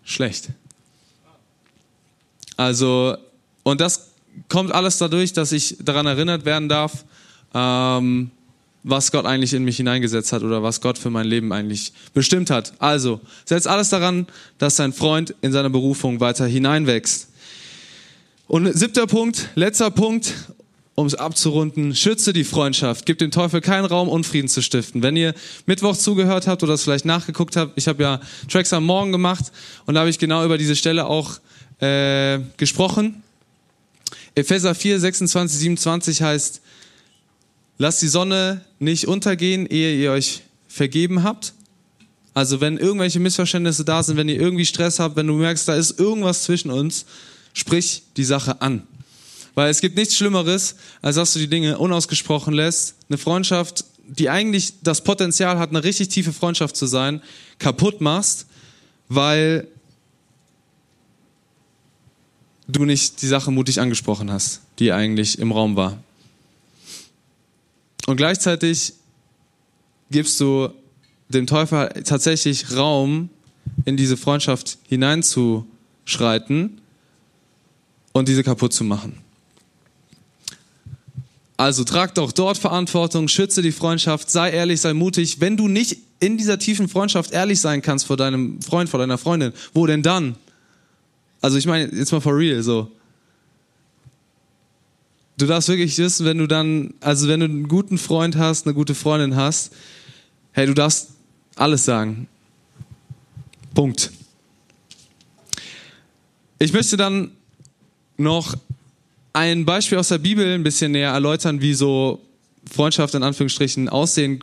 schlecht. 0.04 0.50
Also, 2.58 3.18
und 3.64 3.82
das 3.82 4.12
kommt 4.50 4.72
alles 4.72 4.98
dadurch, 4.98 5.34
dass 5.34 5.52
ich 5.52 5.78
daran 5.80 6.06
erinnert 6.06 6.46
werden 6.46 6.70
darf, 6.70 7.06
ähm, 7.54 8.32
was 8.84 9.12
Gott 9.12 9.26
eigentlich 9.26 9.54
in 9.54 9.64
mich 9.64 9.78
hineingesetzt 9.78 10.32
hat 10.32 10.44
oder 10.44 10.62
was 10.62 10.80
Gott 10.80 10.98
für 10.98 11.10
mein 11.10 11.26
Leben 11.26 11.52
eigentlich 11.52 11.92
bestimmt 12.14 12.50
hat. 12.50 12.74
Also, 12.80 13.20
setz 13.44 13.66
alles 13.66 13.90
daran, 13.90 14.28
dass 14.58 14.76
dein 14.76 14.94
Freund 14.94 15.34
in 15.42 15.52
seiner 15.52 15.70
Berufung 15.70 16.20
weiter 16.20 16.46
hineinwächst. 16.46 17.30
Und 18.48 18.72
siebter 18.78 19.08
Punkt, 19.08 19.50
letzter 19.56 19.90
Punkt, 19.90 20.34
um 20.96 21.06
es 21.06 21.16
abzurunden, 21.16 21.94
schütze 21.94 22.32
die 22.32 22.46
Freundschaft. 22.46 23.06
Gib 23.06 23.18
dem 23.18 23.30
Teufel 23.30 23.60
keinen 23.60 23.86
Raum, 23.86 24.08
Unfrieden 24.08 24.48
zu 24.48 24.62
stiften. 24.62 25.04
Wenn 25.04 25.18
ihr 25.18 25.34
Mittwoch 25.66 25.98
zugehört 25.98 26.48
habt 26.48 26.64
oder 26.64 26.74
es 26.74 26.84
vielleicht 26.84 27.04
nachgeguckt 27.04 27.58
habt, 27.58 27.74
ich 27.76 27.90
habe 27.90 28.02
ja 28.02 28.22
Tracks 28.50 28.72
am 28.72 28.86
Morgen 28.86 29.12
gemacht 29.12 29.52
und 29.86 29.96
da 29.96 30.00
habe 30.00 30.10
ich 30.10 30.20
genau 30.20 30.46
über 30.46 30.58
diese 30.58 30.76
Stelle 30.76 31.06
auch 31.06 31.40
äh, 31.82 32.40
gesprochen. 32.56 33.22
Epheser 34.36 34.74
4, 34.74 35.02
26, 35.02 35.60
27 35.60 36.22
heißt, 36.22 36.62
lasst 37.78 38.02
die 38.02 38.08
Sonne 38.08 38.62
nicht 38.80 39.08
untergehen, 39.08 39.66
ehe 39.68 39.98
ihr 40.02 40.12
euch 40.12 40.44
vergeben 40.70 41.24
habt. 41.24 41.54
Also 42.34 42.62
wenn 42.62 42.78
irgendwelche 42.78 43.20
Missverständnisse 43.20 43.84
da 43.84 44.02
sind, 44.02 44.16
wenn 44.18 44.30
ihr 44.30 44.40
irgendwie 44.40 44.66
Stress 44.66 45.00
habt, 45.00 45.18
wenn 45.18 45.28
du 45.28 45.34
merkst, 45.34 45.68
da 45.68 45.76
ist 45.76 46.00
irgendwas 46.00 46.44
zwischen 46.44 46.72
uns, 46.72 47.06
sprich 47.54 48.04
die 48.16 48.26
Sache 48.26 48.62
an. 48.62 48.84
Weil 49.56 49.70
es 49.70 49.82
gibt 49.82 49.96
nichts 49.96 50.16
Schlimmeres, 50.16 50.76
als 51.02 51.16
dass 51.16 51.34
du 51.34 51.40
die 51.40 51.48
Dinge 51.48 51.78
unausgesprochen 51.78 52.54
lässt. 52.54 52.96
Eine 53.10 53.18
Freundschaft, 53.18 53.86
die 54.08 54.30
eigentlich 54.30 54.74
das 54.84 55.04
Potenzial 55.04 55.58
hat, 55.58 55.70
eine 55.70 55.84
richtig 55.84 56.10
tiefe 56.10 56.34
Freundschaft 56.34 56.76
zu 56.76 56.86
sein, 56.86 57.22
kaputt 57.58 58.02
machst, 58.02 58.48
weil 59.10 59.68
du 62.68 62.86
nicht 62.86 63.22
die 63.22 63.28
Sache 63.28 63.52
mutig 63.52 63.80
angesprochen 63.80 64.32
hast, 64.32 64.62
die 64.80 64.92
eigentlich 64.92 65.40
im 65.40 65.52
Raum 65.52 65.76
war. 65.76 65.98
Und 68.08 68.18
gleichzeitig 68.18 68.94
gibst 70.12 70.40
du 70.40 70.70
dem 71.30 71.48
Teufel 71.48 72.04
tatsächlich 72.04 72.76
Raum, 72.76 73.30
in 73.86 73.98
diese 73.98 74.16
Freundschaft 74.16 74.78
hineinzuschreiten 74.88 76.82
und 78.14 78.28
diese 78.28 78.44
kaputt 78.44 78.74
zu 78.74 78.84
machen. 78.84 79.25
Also 81.58 81.86
trag 81.86 82.14
doch 82.16 82.32
dort 82.32 82.58
Verantwortung, 82.58 83.28
schütze 83.28 83.62
die 83.62 83.72
Freundschaft, 83.72 84.30
sei 84.30 84.52
ehrlich, 84.52 84.82
sei 84.82 84.94
mutig. 84.94 85.40
Wenn 85.40 85.56
du 85.56 85.68
nicht 85.68 85.98
in 86.20 86.38
dieser 86.38 86.60
tiefen 86.60 86.90
Freundschaft 86.90 87.32
ehrlich 87.32 87.62
sein 87.62 87.82
kannst 87.82 88.06
vor 88.06 88.18
deinem 88.18 88.62
Freund, 88.62 88.90
vor 88.90 89.00
deiner 89.00 89.18
Freundin, 89.18 89.54
wo 89.74 89.86
denn 89.86 90.04
dann? 90.04 90.36
Also 91.42 91.58
ich 91.58 91.66
meine, 91.66 91.94
jetzt 91.94 92.12
mal 92.12 92.20
for 92.22 92.36
real, 92.36 92.62
so. 92.62 92.92
Du 95.38 95.46
darfst 95.46 95.70
wirklich 95.70 95.98
wissen, 95.98 96.26
wenn 96.26 96.38
du 96.38 96.48
dann, 96.48 96.94
also 97.02 97.28
wenn 97.28 97.42
du 97.42 97.46
einen 97.46 97.68
guten 97.68 97.98
Freund 97.98 98.38
hast, 98.38 98.66
eine 98.66 98.74
gute 98.74 98.96
Freundin 98.96 99.36
hast, 99.36 99.74
hey, 100.54 100.66
du 100.66 100.74
darfst 100.74 101.10
alles 101.56 101.86
sagen. 101.86 102.28
Punkt. 103.74 104.12
Ich 106.60 106.72
möchte 106.72 106.96
dann 106.96 107.32
noch 108.18 108.56
ein 109.36 109.66
Beispiel 109.66 109.98
aus 109.98 110.08
der 110.08 110.18
Bibel 110.18 110.46
ein 110.54 110.64
bisschen 110.64 110.94
näher 110.94 111.12
erläutern, 111.12 111.60
wie 111.60 111.74
so 111.74 112.22
Freundschaft 112.74 113.14
in 113.16 113.24
Anführungsstrichen 113.24 113.90
aussehen 113.90 114.40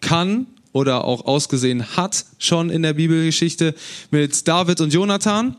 kann 0.00 0.46
oder 0.72 1.04
auch 1.04 1.26
ausgesehen 1.26 1.96
hat 1.96 2.24
schon 2.38 2.70
in 2.70 2.82
der 2.82 2.92
Bibelgeschichte 2.92 3.74
mit 4.12 4.46
David 4.46 4.80
und 4.80 4.92
Jonathan. 4.92 5.56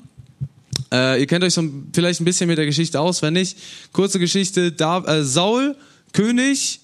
Äh, 0.93 1.19
ihr 1.19 1.27
kennt 1.27 1.43
euch 1.43 1.53
so 1.53 1.69
vielleicht 1.93 2.21
ein 2.21 2.25
bisschen 2.25 2.47
mit 2.47 2.57
der 2.57 2.65
Geschichte 2.65 3.01
aus, 3.01 3.21
wenn 3.21 3.33
nicht. 3.33 3.57
Kurze 3.91 4.17
Geschichte, 4.17 4.71
da, 4.71 4.99
äh, 4.99 5.25
Saul, 5.25 5.75
König, 6.13 6.79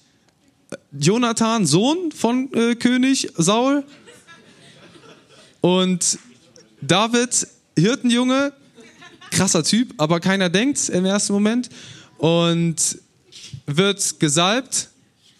Jonathan, 0.92 1.64
Sohn 1.64 2.12
von 2.12 2.52
äh, 2.52 2.74
König 2.74 3.30
Saul 3.38 3.84
und 5.62 6.18
David, 6.82 7.48
Hirtenjunge, 7.74 8.52
krasser 9.30 9.62
Typ, 9.64 9.94
aber 9.96 10.20
keiner 10.20 10.48
denkt 10.48 10.88
im 10.88 11.04
ersten 11.04 11.32
Moment 11.32 11.68
und 12.18 12.76
wird 13.66 14.20
gesalbt, 14.20 14.88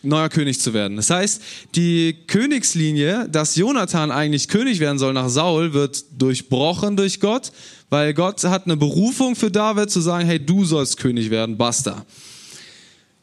neuer 0.03 0.29
König 0.29 0.61
zu 0.61 0.73
werden. 0.73 0.97
Das 0.97 1.11
heißt, 1.11 1.43
die 1.75 2.17
Königslinie, 2.27 3.29
dass 3.29 3.57
Jonathan 3.57 4.11
eigentlich 4.11 4.49
König 4.49 4.79
werden 4.79 4.99
soll 4.99 5.13
nach 5.13 5.29
Saul, 5.29 5.73
wird 5.73 6.05
durchbrochen 6.17 6.97
durch 6.97 7.21
Gott, 7.21 7.53
weil 7.91 8.15
Gott 8.15 8.43
hat 8.45 8.67
eine 8.67 8.77
Berufung 8.77 9.37
für 9.37 9.51
David 9.51 9.91
zu 9.91 10.01
sagen, 10.01 10.27
hey, 10.27 10.45
du 10.45 10.65
sollst 10.65 10.97
König 10.97 11.31
werden, 11.31 11.57
basta. 11.57 12.05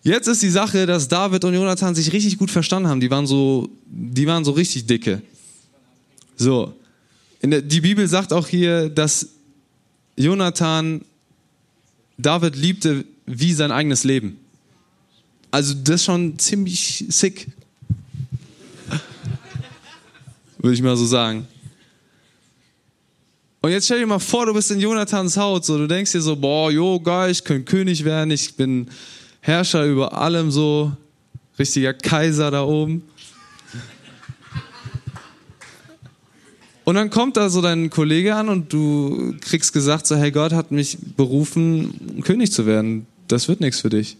Jetzt 0.03 0.27
ist 0.27 0.41
die 0.41 0.49
Sache, 0.49 0.85
dass 0.85 1.07
David 1.07 1.45
und 1.45 1.53
Jonathan 1.53 1.95
sich 1.95 2.11
richtig 2.11 2.37
gut 2.37 2.51
verstanden 2.51 2.89
haben. 2.89 2.99
Die 2.99 3.09
waren 3.09 3.25
so, 3.25 3.69
die 3.85 4.27
waren 4.27 4.43
so 4.43 4.51
richtig 4.51 4.85
dicke. 4.85 5.21
So. 6.35 6.73
Der, 7.41 7.61
die 7.61 7.81
Bibel 7.81 8.07
sagt 8.07 8.33
auch 8.33 8.47
hier, 8.47 8.89
dass 8.89 9.29
Jonathan 10.15 11.03
David 12.17 12.55
liebte 12.55 13.05
wie 13.25 13.53
sein 13.53 13.71
eigenes 13.71 14.03
Leben. 14.03 14.39
Also 15.51 15.73
das 15.73 15.95
ist 15.95 16.05
schon 16.05 16.37
ziemlich 16.39 17.05
sick. 17.09 17.47
Würde 20.57 20.73
ich 20.73 20.81
mal 20.81 20.97
so 20.97 21.05
sagen. 21.05 21.47
Und 23.61 23.71
jetzt 23.71 23.85
stell 23.85 23.99
dir 23.99 24.07
mal 24.07 24.19
vor, 24.19 24.45
du 24.45 24.53
bist 24.53 24.71
in 24.71 24.79
Jonathans 24.79 25.37
Haut, 25.37 25.63
so 25.63 25.77
du 25.77 25.87
denkst 25.87 26.11
dir 26.11 26.21
so, 26.21 26.35
boah, 26.35 26.69
jo, 26.69 26.99
geil, 26.99 27.31
ich 27.31 27.43
könnte 27.43 27.63
König 27.63 28.03
werden, 28.03 28.31
ich 28.31 28.55
bin 28.55 28.89
Herrscher 29.39 29.85
über 29.85 30.17
allem 30.19 30.51
so, 30.51 30.91
richtiger 31.57 31.93
Kaiser 31.93 32.51
da 32.51 32.63
oben. 32.63 33.03
Und 36.85 36.95
dann 36.95 37.09
kommt 37.09 37.37
da 37.37 37.49
so 37.49 37.61
dein 37.61 37.89
Kollege 37.89 38.35
an 38.35 38.49
und 38.49 38.73
du 38.73 39.35
kriegst 39.39 39.71
gesagt, 39.71 40.05
so, 40.05 40.15
hey, 40.15 40.31
Gott 40.31 40.51
hat 40.51 40.71
mich 40.71 40.97
berufen, 41.15 42.21
König 42.23 42.51
zu 42.51 42.65
werden. 42.65 43.07
Das 43.27 43.47
wird 43.47 43.61
nichts 43.61 43.79
für 43.79 43.89
dich. 43.89 44.17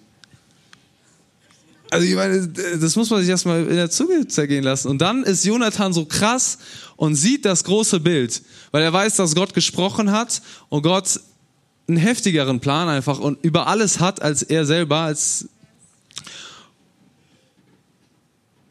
Also 1.93 2.07
ich 2.07 2.15
meine, 2.15 2.47
das 2.47 2.95
muss 2.95 3.09
man 3.11 3.19
sich 3.19 3.29
erstmal 3.29 3.67
in 3.67 3.75
der 3.75 3.91
Zunge 3.91 4.27
zergehen 4.27 4.63
lassen. 4.63 4.87
Und 4.87 4.99
dann 4.99 5.23
ist 5.23 5.45
Jonathan 5.45 5.93
so 5.93 6.05
krass 6.05 6.57
und 6.95 7.15
sieht 7.15 7.45
das 7.45 7.65
große 7.65 7.99
Bild, 7.99 8.41
weil 8.71 8.81
er 8.81 8.91
weiß, 8.91 9.17
dass 9.17 9.35
Gott 9.35 9.53
gesprochen 9.53 10.11
hat 10.11 10.41
und 10.69 10.81
Gott 10.81 11.19
einen 11.87 11.97
heftigeren 11.97 12.61
Plan 12.61 12.87
einfach 12.87 13.19
und 13.19 13.43
über 13.43 13.67
alles 13.67 13.99
hat 13.99 14.21
als 14.21 14.41
er 14.41 14.65
selber, 14.65 14.99
als 14.99 15.49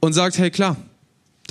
und 0.01 0.15
sagt, 0.15 0.39
hey 0.39 0.51
klar, 0.51 0.77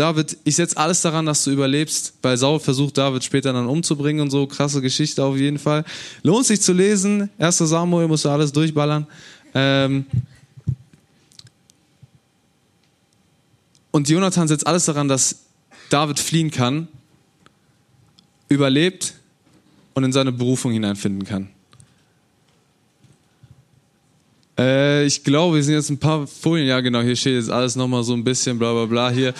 David, 0.01 0.35
ich 0.45 0.55
setze 0.55 0.77
alles 0.77 1.03
daran, 1.03 1.27
dass 1.27 1.43
du 1.43 1.51
überlebst. 1.51 2.19
Bei 2.23 2.35
Saul 2.35 2.59
versucht 2.59 2.97
David 2.97 3.23
später 3.23 3.53
dann 3.53 3.67
umzubringen 3.67 4.21
und 4.21 4.31
so. 4.31 4.47
Krasse 4.47 4.81
Geschichte 4.81 5.23
auf 5.23 5.37
jeden 5.37 5.59
Fall. 5.59 5.85
Lohnt 6.23 6.47
sich 6.47 6.59
zu 6.59 6.73
lesen. 6.73 7.29
1. 7.37 7.59
Samuel 7.59 8.07
musst 8.07 8.25
du 8.25 8.29
alles 8.29 8.51
durchballern. 8.51 9.05
Ähm 9.53 10.07
und 13.91 14.09
Jonathan 14.09 14.47
setzt 14.47 14.65
alles 14.65 14.85
daran, 14.85 15.07
dass 15.07 15.35
David 15.91 16.17
fliehen 16.17 16.49
kann, 16.49 16.87
überlebt 18.49 19.13
und 19.93 20.03
in 20.03 20.11
seine 20.11 20.31
Berufung 20.31 20.71
hineinfinden 20.71 21.25
kann. 21.25 21.49
Äh, 24.61 25.05
ich 25.05 25.23
glaube, 25.23 25.55
wir 25.55 25.63
sind 25.63 25.73
jetzt 25.73 25.89
ein 25.89 25.97
paar 25.97 26.27
Folien. 26.27 26.67
Ja, 26.67 26.81
genau, 26.81 27.01
hier 27.01 27.15
steht 27.15 27.35
jetzt 27.35 27.49
alles 27.49 27.75
nochmal 27.75 28.03
so 28.03 28.13
ein 28.13 28.23
bisschen 28.23 28.59
bla 28.59 28.73
bla 28.73 28.85
bla 28.85 29.09
hier. 29.09 29.33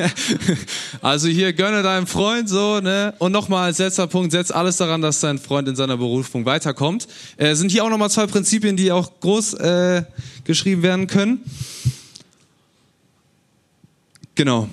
also 1.02 1.28
hier 1.28 1.52
gönne 1.52 1.82
deinem 1.82 2.06
Freund 2.06 2.48
so, 2.48 2.80
ne? 2.80 3.14
Und 3.18 3.32
nochmal 3.32 3.64
als 3.64 3.78
letzter 3.78 4.06
Punkt, 4.06 4.32
setz 4.32 4.50
alles 4.50 4.78
daran, 4.78 5.02
dass 5.02 5.20
dein 5.20 5.38
Freund 5.38 5.68
in 5.68 5.76
seiner 5.76 5.98
Berufung 5.98 6.46
weiterkommt. 6.46 7.08
Äh, 7.36 7.54
sind 7.54 7.70
hier 7.70 7.84
auch 7.84 7.90
nochmal 7.90 8.10
zwei 8.10 8.26
Prinzipien, 8.26 8.76
die 8.76 8.90
auch 8.90 9.20
groß 9.20 9.54
äh, 9.54 10.02
geschrieben 10.44 10.82
werden 10.82 11.06
können. 11.06 11.40
Genau. 14.34 14.68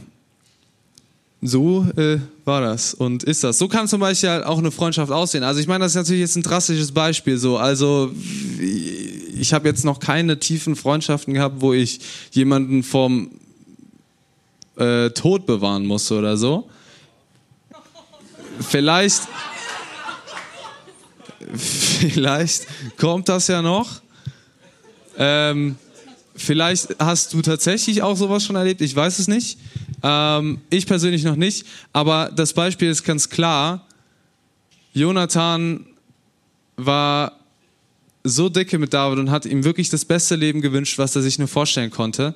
So 1.42 1.86
äh, 1.98 2.20
war 2.46 2.62
das 2.62 2.94
und 2.94 3.24
ist 3.24 3.44
das. 3.44 3.58
So 3.58 3.68
kann 3.68 3.88
zum 3.88 4.00
Beispiel 4.00 4.30
halt 4.30 4.46
auch 4.46 4.58
eine 4.58 4.72
Freundschaft 4.72 5.12
aussehen. 5.12 5.44
Also 5.44 5.60
ich 5.60 5.68
meine, 5.68 5.84
das 5.84 5.92
ist 5.92 5.98
natürlich 5.98 6.22
jetzt 6.22 6.36
ein 6.38 6.44
drastisches 6.44 6.92
Beispiel. 6.92 7.38
So, 7.38 7.58
also 7.58 8.12
ich 9.40 9.54
habe 9.54 9.68
jetzt 9.68 9.84
noch 9.84 10.00
keine 10.00 10.40
tiefen 10.40 10.76
Freundschaften 10.76 11.34
gehabt, 11.34 11.62
wo 11.62 11.74
ich 11.74 12.00
jemanden 12.32 12.84
vom 12.84 13.32
äh, 14.78 15.10
Tod 15.12 15.46
bewahren 15.46 15.86
musste 15.86 16.18
oder 16.18 16.38
so. 16.38 16.70
Vielleicht, 18.60 19.22
vielleicht 21.54 22.68
kommt 22.98 23.30
das 23.30 23.48
ja 23.48 23.62
noch. 23.62 24.02
Ähm, 25.18 25.78
vielleicht 26.36 26.96
hast 27.00 27.34
du 27.34 27.42
tatsächlich 27.42 28.02
auch 28.02 28.16
sowas 28.16 28.46
schon 28.46 28.56
erlebt. 28.56 28.82
Ich 28.82 28.96
weiß 28.96 29.20
es 29.20 29.28
nicht. 29.28 29.58
Ähm, 30.04 30.62
ich 30.70 30.86
persönlich 30.86 31.24
noch 31.24 31.36
nicht. 31.36 31.66
Aber 31.94 32.32
das 32.34 32.54
Beispiel 32.54 32.90
ist 32.90 33.04
ganz 33.04 33.30
klar. 33.30 33.86
Jonathan 34.94 35.86
war 36.78 37.40
so 38.26 38.50
dicke 38.50 38.80
mit 38.80 38.94
David 38.94 39.20
und 39.20 39.32
hat 39.32 39.46
ihm 39.46 39.64
wirklich 39.64 39.90
das 39.90 40.04
beste 40.04 40.36
Leben 40.36 40.62
gewünscht, 40.62 40.98
was 40.98 41.16
er 41.16 41.22
sich 41.22 41.40
nur 41.40 41.48
vorstellen 41.48 41.92
konnte. 41.92 42.36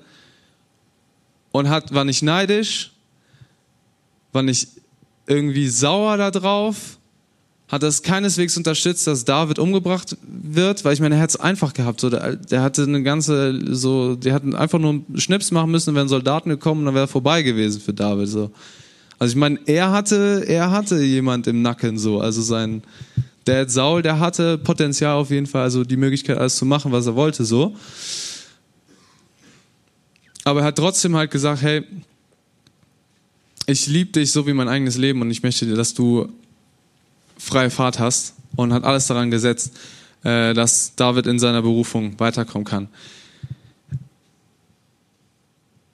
Und 1.52 1.68
hat, 1.68 1.94
war 1.94 2.06
nicht 2.06 2.22
neidisch, 2.22 2.92
war 4.32 4.44
nicht 4.44 4.68
irgendwie 5.26 5.68
sauer 5.68 6.18
darauf, 6.18 7.00
hat 7.68 7.84
das 7.84 8.04
keineswegs 8.04 8.56
unterstützt, 8.56 9.06
dass 9.08 9.26
David 9.26 9.58
umgebracht 9.58 10.16
wird, 10.24 10.86
weil 10.86 10.94
ich 10.94 11.00
meine, 11.00 11.16
er 11.16 11.22
hätte 11.22 11.38
es 11.38 11.40
einfach 11.40 11.74
gehabt. 11.74 12.02
So, 12.02 12.10
der, 12.10 12.36
der, 12.36 12.62
hatte 12.62 12.84
eine 12.84 13.04
ganze, 13.04 13.60
so, 13.76 14.16
die 14.16 14.32
hatten 14.32 14.56
einfach 14.56 14.80
nur 14.80 14.92
einen 14.92 15.06
Schnips 15.18 15.52
machen 15.52 15.72
müssen, 15.72 15.94
wären 15.96 16.08
Soldaten 16.08 16.50
gekommen 16.50 16.86
dann 16.86 16.96
wäre 16.96 17.08
vorbei 17.08 17.42
gewesen 17.42 17.82
für 17.82 17.94
David. 17.94 18.28
So. 18.28 18.52
Also 19.20 19.34
ich 19.34 19.36
meine, 19.36 19.60
er 19.66 19.92
hatte, 19.92 20.44
er 20.48 20.72
hatte 20.72 21.02
jemand 21.02 21.46
im 21.48 21.62
Nacken 21.62 21.98
so, 21.98 22.20
also 22.22 22.42
sein, 22.42 22.84
der 23.50 23.68
Saul, 23.68 24.02
der 24.02 24.20
hatte 24.20 24.58
Potenzial 24.60 25.16
auf 25.16 25.32
jeden 25.32 25.48
Fall, 25.48 25.64
also 25.64 25.84
die 25.84 25.98
Möglichkeit, 25.98 26.38
alles 26.38 26.56
zu 26.56 26.66
machen, 26.66 26.92
was 26.92 27.08
er 27.08 27.16
wollte, 27.16 27.44
so. 27.44 27.76
Aber 30.44 30.62
er 30.62 30.68
hat 30.68 30.78
trotzdem 30.78 31.16
halt 31.16 31.32
gesagt, 31.32 31.62
hey, 31.62 31.84
ich 33.66 33.88
liebe 33.88 34.12
dich 34.12 34.32
so 34.32 34.46
wie 34.46 34.54
mein 34.54 34.70
eigenes 34.70 34.98
Leben 34.98 35.22
und 35.22 35.32
ich 35.32 35.44
möchte 35.44 35.66
dass 35.76 35.94
du 35.94 36.30
freie 37.38 37.70
Fahrt 37.70 38.00
hast 38.00 38.36
und 38.56 38.72
hat 38.72 38.84
alles 38.84 39.08
daran 39.08 39.32
gesetzt, 39.32 39.76
äh, 40.24 40.54
dass 40.54 40.96
David 40.96 41.26
in 41.26 41.40
seiner 41.40 41.62
Berufung 41.62 42.20
weiterkommen 42.20 42.66
kann. 42.66 42.88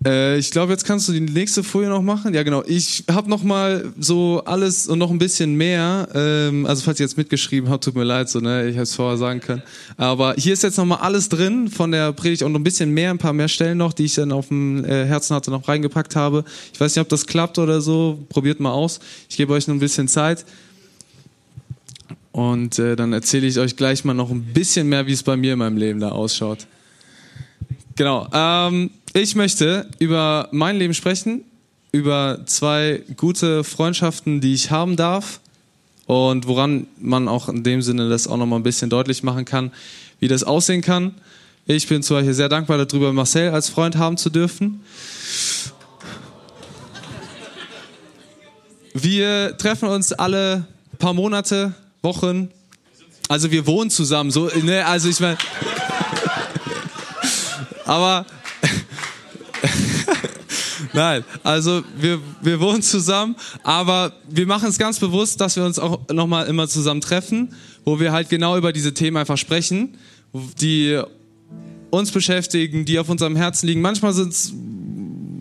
Äh, 0.05 0.37
ich 0.37 0.51
glaube, 0.51 0.71
jetzt 0.71 0.85
kannst 0.85 1.09
du 1.09 1.13
die 1.13 1.19
nächste 1.19 1.63
Folie 1.63 1.89
noch 1.89 2.03
machen. 2.03 2.33
Ja, 2.33 2.43
genau. 2.43 2.63
Ich 2.67 3.05
habe 3.09 3.29
noch 3.29 3.43
mal 3.43 3.91
so 3.99 4.43
alles 4.45 4.87
und 4.87 4.99
noch 4.99 5.09
ein 5.09 5.17
bisschen 5.17 5.55
mehr. 5.55 6.07
Ähm, 6.13 6.65
also 6.65 6.83
falls 6.83 6.99
ihr 6.99 7.05
jetzt 7.05 7.17
mitgeschrieben 7.17 7.69
habt, 7.69 7.83
tut 7.83 7.95
mir 7.95 8.03
leid, 8.03 8.29
so 8.29 8.39
ne, 8.39 8.67
ich 8.67 8.75
hätte 8.75 8.83
es 8.83 8.95
vorher 8.95 9.17
sagen 9.17 9.39
können. 9.39 9.63
Aber 9.97 10.35
hier 10.37 10.53
ist 10.53 10.63
jetzt 10.63 10.77
noch 10.77 10.85
mal 10.85 10.97
alles 10.97 11.29
drin 11.29 11.69
von 11.69 11.91
der 11.91 12.13
Predigt 12.13 12.43
und 12.43 12.51
noch 12.51 12.59
ein 12.59 12.63
bisschen 12.63 12.91
mehr, 12.91 13.09
ein 13.09 13.17
paar 13.17 13.33
mehr 13.33 13.47
Stellen 13.47 13.79
noch, 13.79 13.93
die 13.93 14.05
ich 14.05 14.15
dann 14.15 14.31
auf 14.31 14.49
dem 14.49 14.85
äh, 14.85 15.05
Herzen 15.05 15.35
hatte, 15.35 15.49
noch 15.49 15.67
reingepackt 15.67 16.15
habe. 16.15 16.45
Ich 16.71 16.79
weiß 16.79 16.95
nicht, 16.95 17.01
ob 17.01 17.09
das 17.09 17.25
klappt 17.25 17.57
oder 17.57 17.81
so. 17.81 18.19
Probiert 18.29 18.59
mal 18.59 18.71
aus. 18.71 18.99
Ich 19.27 19.37
gebe 19.37 19.53
euch 19.53 19.67
noch 19.67 19.75
ein 19.75 19.79
bisschen 19.79 20.07
Zeit. 20.07 20.45
Und 22.31 22.77
äh, 22.79 22.95
dann 22.95 23.13
erzähle 23.13 23.47
ich 23.47 23.57
euch 23.59 23.75
gleich 23.77 24.03
mal 24.03 24.13
noch 24.13 24.29
ein 24.29 24.43
bisschen 24.43 24.89
mehr, 24.89 25.07
wie 25.07 25.13
es 25.13 25.23
bei 25.23 25.37
mir 25.37 25.53
in 25.53 25.59
meinem 25.59 25.77
Leben 25.77 26.01
da 26.01 26.09
ausschaut. 26.09 26.67
Genau. 27.95 28.27
Ähm, 28.33 28.91
ich 29.15 29.33
möchte 29.33 29.87
über 29.99 30.49
mein 30.51 30.75
Leben 30.75 30.93
sprechen, 30.93 31.45
über 31.93 32.41
zwei 32.47 33.01
gute 33.15 33.63
Freundschaften, 33.63 34.41
die 34.41 34.53
ich 34.53 34.71
haben 34.71 34.97
darf 34.97 35.39
und 36.05 36.47
woran 36.47 36.87
man 36.99 37.29
auch 37.29 37.47
in 37.47 37.63
dem 37.63 37.81
Sinne 37.81 38.09
das 38.09 38.27
auch 38.27 38.35
nochmal 38.35 38.59
ein 38.59 38.63
bisschen 38.63 38.89
deutlich 38.89 39.23
machen 39.23 39.45
kann, 39.45 39.71
wie 40.19 40.27
das 40.27 40.43
aussehen 40.43 40.81
kann. 40.81 41.15
Ich 41.65 41.87
bin 41.87 42.03
zum 42.03 42.17
Beispiel 42.17 42.33
sehr 42.33 42.49
dankbar 42.49 42.77
darüber, 42.77 43.13
Marcel 43.13 43.51
als 43.51 43.69
Freund 43.69 43.95
haben 43.95 44.17
zu 44.17 44.29
dürfen. 44.29 44.83
Wir 48.93 49.57
treffen 49.57 49.87
uns 49.87 50.11
alle 50.11 50.67
paar 50.99 51.13
Monate, 51.13 51.73
Wochen. 52.01 52.49
Also 53.29 53.49
wir 53.49 53.65
wohnen 53.65 53.89
zusammen. 53.89 54.29
So, 54.29 54.51
ne, 54.61 54.85
also 54.85 55.07
ich 55.07 55.21
meine. 55.21 55.37
Aber 57.85 58.25
nein, 60.95 61.23
also 61.43 61.83
wir, 61.97 62.19
wir 62.41 62.59
wohnen 62.59 62.81
zusammen, 62.81 63.35
aber 63.63 64.13
wir 64.29 64.47
machen 64.47 64.69
es 64.69 64.77
ganz 64.77 64.99
bewusst, 64.99 65.39
dass 65.41 65.55
wir 65.55 65.63
uns 65.63 65.77
auch 65.79 66.07
nochmal 66.11 66.47
immer 66.47 66.67
zusammen 66.67 67.01
treffen, 67.01 67.53
wo 67.83 67.99
wir 67.99 68.11
halt 68.11 68.29
genau 68.29 68.57
über 68.57 68.73
diese 68.73 68.93
Themen 68.93 69.17
einfach 69.17 69.37
sprechen, 69.37 69.97
die 70.59 70.99
uns 71.91 72.11
beschäftigen, 72.11 72.85
die 72.85 72.99
auf 72.99 73.09
unserem 73.09 73.35
Herzen 73.35 73.67
liegen. 73.67 73.81
Manchmal 73.81 74.13
sind 74.13 74.33
es 74.33 74.53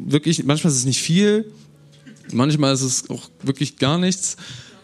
wirklich, 0.07 0.45
manchmal 0.45 0.73
ist 0.73 0.79
es 0.79 0.85
nicht 0.85 1.01
viel, 1.01 1.51
manchmal 2.33 2.75
ist 2.75 2.83
es 2.83 3.11
auch 3.11 3.31
wirklich 3.43 3.77
gar 3.77 3.99
nichts. 3.99 4.37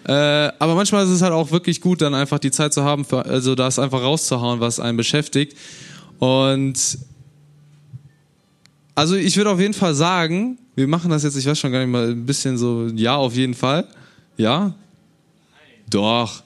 Äh, 0.04 0.12
aber 0.12 0.74
manchmal 0.74 1.04
ist 1.04 1.11
es 1.11 1.22
halt 1.22 1.33
auch 1.33 1.50
wirklich 1.50 1.80
gut, 1.80 2.00
dann 2.00 2.14
einfach 2.14 2.38
die 2.38 2.50
Zeit 2.50 2.72
zu 2.72 2.85
haben, 2.85 3.04
für, 3.04 3.24
also 3.26 3.54
das 3.54 3.78
einfach 3.78 4.02
rauszuhauen, 4.02 4.61
was 4.61 4.80
einen 4.80 4.96
beschäftigt. 4.96 5.56
Und 6.18 6.98
also 8.94 9.16
ich 9.16 9.37
würde 9.37 9.50
auf 9.50 9.61
jeden 9.61 9.74
Fall 9.74 9.94
sagen, 9.94 10.59
wir 10.74 10.88
machen 10.88 11.11
das 11.11 11.22
jetzt, 11.22 11.37
ich 11.37 11.46
weiß 11.46 11.59
schon 11.59 11.72
gar 11.72 11.81
nicht 11.81 11.90
mal, 11.90 12.11
ein 12.11 12.26
bisschen 12.26 12.57
so, 12.59 12.87
ja, 12.94 13.16
auf 13.16 13.35
jeden 13.35 13.55
Fall. 13.55 13.87
Ja? 14.37 14.61
Nein. 14.61 14.74
Doch. 15.88 16.42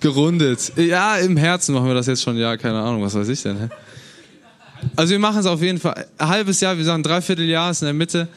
Gerundet. 0.00 0.72
Ja, 0.76 1.16
im 1.16 1.36
Herzen 1.36 1.74
machen 1.74 1.86
wir 1.86 1.94
das 1.94 2.06
jetzt 2.06 2.22
schon, 2.22 2.36
ja, 2.36 2.56
keine 2.56 2.78
Ahnung, 2.80 3.02
was 3.02 3.14
weiß 3.14 3.28
ich 3.28 3.42
denn. 3.42 3.58
Hä? 3.58 3.68
Also 4.94 5.12
wir 5.12 5.18
machen 5.18 5.38
es 5.38 5.46
auf 5.46 5.62
jeden 5.62 5.78
Fall. 5.78 6.06
Ein 6.18 6.28
halbes 6.28 6.60
Jahr, 6.60 6.76
wir 6.76 6.84
sagen 6.84 7.02
dreiviertel 7.02 7.46
Jahr 7.46 7.70
ist 7.70 7.82
in 7.82 7.86
der 7.86 7.94
Mitte. 7.94 8.28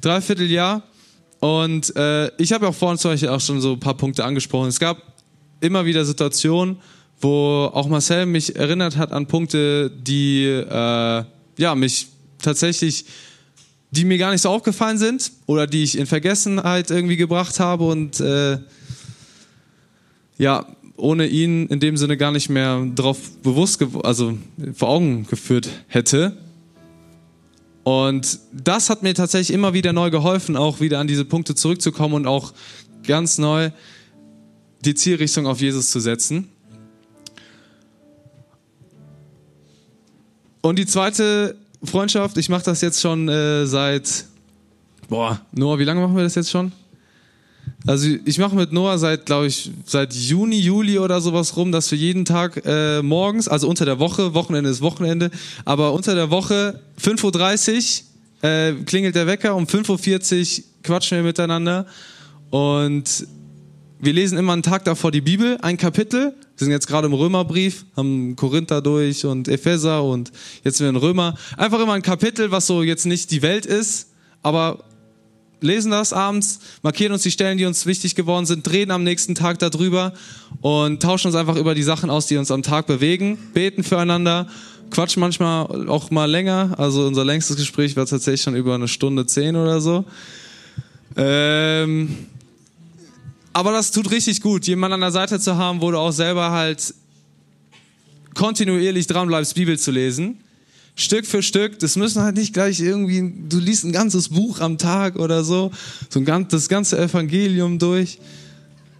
Dreiviertel 0.00 0.50
Jahr. 0.50 0.82
Und 1.40 1.94
äh, 1.96 2.30
ich 2.38 2.52
habe 2.52 2.64
ja 2.64 2.70
auch 2.70 2.74
vorhin 2.74 2.98
zum 2.98 3.12
Beispiel 3.12 3.28
auch 3.28 3.40
schon 3.40 3.60
so 3.60 3.72
ein 3.72 3.80
paar 3.80 3.94
Punkte 3.94 4.24
angesprochen. 4.24 4.68
Es 4.68 4.78
gab 4.78 5.02
immer 5.60 5.84
wieder 5.84 6.04
Situationen, 6.04 6.76
wo 7.20 7.70
auch 7.72 7.88
Marcel 7.88 8.26
mich 8.26 8.56
erinnert 8.56 8.96
hat 8.96 9.12
an 9.12 9.26
Punkte, 9.26 9.90
die 9.90 10.44
äh, 10.44 11.24
ja, 11.58 11.74
mich 11.74 12.08
tatsächlich, 12.40 13.04
die 13.90 14.04
mir 14.04 14.18
gar 14.18 14.32
nicht 14.32 14.42
so 14.42 14.50
aufgefallen 14.50 14.98
sind 14.98 15.32
oder 15.46 15.66
die 15.66 15.82
ich 15.82 15.96
in 15.96 16.06
Vergessenheit 16.06 16.90
irgendwie 16.90 17.16
gebracht 17.16 17.60
habe 17.60 17.84
und 17.84 18.20
äh, 18.20 18.58
ja, 20.38 20.66
ohne 20.96 21.26
ihn 21.26 21.66
in 21.66 21.80
dem 21.80 21.96
Sinne 21.96 22.16
gar 22.16 22.32
nicht 22.32 22.48
mehr 22.48 22.84
drauf 22.94 23.18
bewusst, 23.42 23.84
also 24.02 24.36
vor 24.74 24.88
Augen 24.88 25.26
geführt 25.26 25.68
hätte. 25.88 26.36
Und 27.84 28.40
das 28.52 28.90
hat 28.90 29.02
mir 29.02 29.14
tatsächlich 29.14 29.54
immer 29.54 29.72
wieder 29.72 29.92
neu 29.92 30.10
geholfen, 30.10 30.56
auch 30.56 30.80
wieder 30.80 30.98
an 30.98 31.06
diese 31.06 31.24
Punkte 31.24 31.54
zurückzukommen 31.54 32.14
und 32.14 32.26
auch 32.26 32.52
ganz 33.06 33.38
neu 33.38 33.70
die 34.84 34.94
Zielrichtung 34.94 35.46
auf 35.46 35.60
Jesus 35.60 35.90
zu 35.90 36.00
setzen. 36.00 36.48
Und 40.62 40.80
die 40.80 40.86
zweite 40.86 41.56
Freundschaft, 41.86 42.36
ich 42.36 42.48
mache 42.48 42.64
das 42.64 42.80
jetzt 42.80 43.00
schon 43.00 43.28
äh, 43.28 43.66
seit, 43.66 44.24
boah, 45.08 45.40
Noah, 45.52 45.78
wie 45.78 45.84
lange 45.84 46.00
machen 46.00 46.16
wir 46.16 46.22
das 46.22 46.34
jetzt 46.34 46.50
schon? 46.50 46.72
Also 47.86 48.08
ich 48.24 48.38
mache 48.38 48.56
mit 48.56 48.72
Noah 48.72 48.98
seit, 48.98 49.26
glaube 49.26 49.46
ich, 49.46 49.70
seit 49.84 50.12
Juni, 50.12 50.58
Juli 50.58 50.98
oder 50.98 51.20
sowas 51.20 51.56
rum, 51.56 51.72
dass 51.72 51.90
wir 51.90 51.98
jeden 51.98 52.24
Tag 52.24 52.62
äh, 52.64 53.02
morgens, 53.02 53.48
also 53.48 53.68
unter 53.68 53.84
der 53.84 53.98
Woche, 53.98 54.34
Wochenende 54.34 54.70
ist 54.70 54.82
Wochenende, 54.82 55.30
aber 55.64 55.92
unter 55.92 56.14
der 56.14 56.30
Woche 56.30 56.80
5.30 57.00 58.02
Uhr 58.42 58.48
äh, 58.48 58.72
klingelt 58.84 59.14
der 59.14 59.26
Wecker, 59.26 59.54
um 59.54 59.64
5.40 59.64 60.58
Uhr 60.58 60.64
quatschen 60.82 61.18
wir 61.18 61.24
miteinander 61.24 61.86
und 62.50 63.26
wir 63.98 64.12
lesen 64.12 64.38
immer 64.38 64.52
einen 64.52 64.62
Tag 64.62 64.84
davor 64.84 65.10
die 65.10 65.20
Bibel, 65.20 65.58
ein 65.62 65.76
Kapitel. 65.76 66.34
Wir 66.56 66.64
sind 66.64 66.72
jetzt 66.72 66.86
gerade 66.86 67.06
im 67.06 67.12
Römerbrief, 67.12 67.84
haben 67.96 68.34
Korinther 68.34 68.80
durch 68.80 69.26
und 69.26 69.46
Epheser 69.46 70.02
und 70.02 70.32
jetzt 70.64 70.78
sind 70.78 70.86
wir 70.86 70.90
in 70.90 70.96
Römer. 70.96 71.34
Einfach 71.58 71.80
immer 71.80 71.92
ein 71.92 72.02
Kapitel, 72.02 72.50
was 72.50 72.66
so 72.66 72.82
jetzt 72.82 73.04
nicht 73.04 73.30
die 73.30 73.42
Welt 73.42 73.66
ist, 73.66 74.08
aber 74.42 74.84
lesen 75.60 75.90
das 75.90 76.14
abends, 76.14 76.60
markieren 76.82 77.12
uns 77.12 77.22
die 77.22 77.30
Stellen, 77.30 77.58
die 77.58 77.66
uns 77.66 77.84
wichtig 77.84 78.14
geworden 78.14 78.46
sind, 78.46 78.66
drehen 78.66 78.90
am 78.90 79.04
nächsten 79.04 79.34
Tag 79.34 79.58
darüber 79.58 80.14
und 80.62 81.02
tauschen 81.02 81.26
uns 81.26 81.36
einfach 81.36 81.56
über 81.56 81.74
die 81.74 81.82
Sachen 81.82 82.08
aus, 82.08 82.26
die 82.26 82.38
uns 82.38 82.50
am 82.50 82.62
Tag 82.62 82.86
bewegen, 82.86 83.36
beten 83.52 83.82
füreinander, 83.82 84.48
quatschen 84.90 85.20
manchmal 85.20 85.88
auch 85.88 86.10
mal 86.10 86.30
länger. 86.30 86.74
Also 86.78 87.06
unser 87.06 87.24
längstes 87.24 87.56
Gespräch 87.56 87.96
war 87.96 88.06
tatsächlich 88.06 88.42
schon 88.42 88.56
über 88.56 88.74
eine 88.74 88.88
Stunde 88.88 89.26
zehn 89.26 89.56
oder 89.56 89.80
so. 89.80 90.04
Ähm, 91.16 92.16
aber 93.56 93.72
das 93.72 93.90
tut 93.90 94.10
richtig 94.10 94.42
gut, 94.42 94.66
jemanden 94.66 94.96
an 94.96 95.00
der 95.00 95.12
Seite 95.12 95.40
zu 95.40 95.56
haben, 95.56 95.80
wo 95.80 95.90
du 95.90 95.96
auch 95.96 96.10
selber 96.12 96.50
halt 96.50 96.92
kontinuierlich 98.34 99.06
dran 99.06 99.28
bleibst, 99.28 99.54
Bibel 99.54 99.78
zu 99.78 99.92
lesen. 99.92 100.40
Stück 100.94 101.24
für 101.24 101.42
Stück. 101.42 101.78
Das 101.78 101.96
müssen 101.96 102.20
halt 102.20 102.36
nicht 102.36 102.52
gleich 102.52 102.80
irgendwie, 102.80 103.32
du 103.48 103.58
liest 103.58 103.84
ein 103.84 103.92
ganzes 103.92 104.28
Buch 104.28 104.60
am 104.60 104.76
Tag 104.76 105.16
oder 105.16 105.42
so, 105.42 105.70
so 106.10 106.20
ein 106.20 106.26
ganz, 106.26 106.48
das 106.48 106.68
ganze 106.68 106.98
Evangelium 106.98 107.78
durch, 107.78 108.18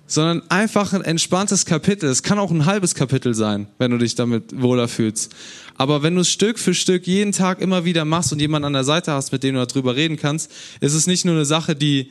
sondern 0.07 0.41
einfach 0.49 0.95
ein 0.95 1.05
entspanntes 1.05 1.67
Kapitel. 1.67 2.09
Es 2.09 2.23
kann 2.23 2.39
auch 2.39 2.51
ein 2.51 2.65
halbes 2.65 2.95
Kapitel 2.95 3.35
sein, 3.35 3.67
wenn 3.77 3.91
du 3.91 3.99
dich 3.99 4.15
damit 4.15 4.59
wohler 4.59 4.89
fühlst. 4.89 5.37
Aber 5.75 6.03
wenn 6.03 6.15
du 6.15 6.23
es 6.23 6.31
Stück 6.31 6.59
für 6.59 6.73
Stück 6.73 7.07
jeden 7.07 7.33
Tag 7.33 7.61
immer 7.61 7.85
wieder 7.85 8.07
machst 8.07 8.33
und 8.33 8.41
jemanden 8.41 8.65
an 8.65 8.73
der 8.73 8.85
Seite 8.85 9.13
hast, 9.13 9.33
mit 9.33 9.43
dem 9.43 9.55
du 9.55 9.67
darüber 9.67 9.97
reden 9.97 10.17
kannst, 10.17 10.51
ist 10.81 10.95
es 10.95 11.07
nicht 11.07 11.27
nur 11.27 11.35
eine 11.35 11.45
Sache, 11.45 11.77
die 11.77 12.11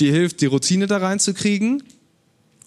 dir 0.00 0.12
hilft, 0.12 0.40
die 0.40 0.46
Routine 0.46 0.86
da 0.86 0.98
reinzukriegen 0.98 1.82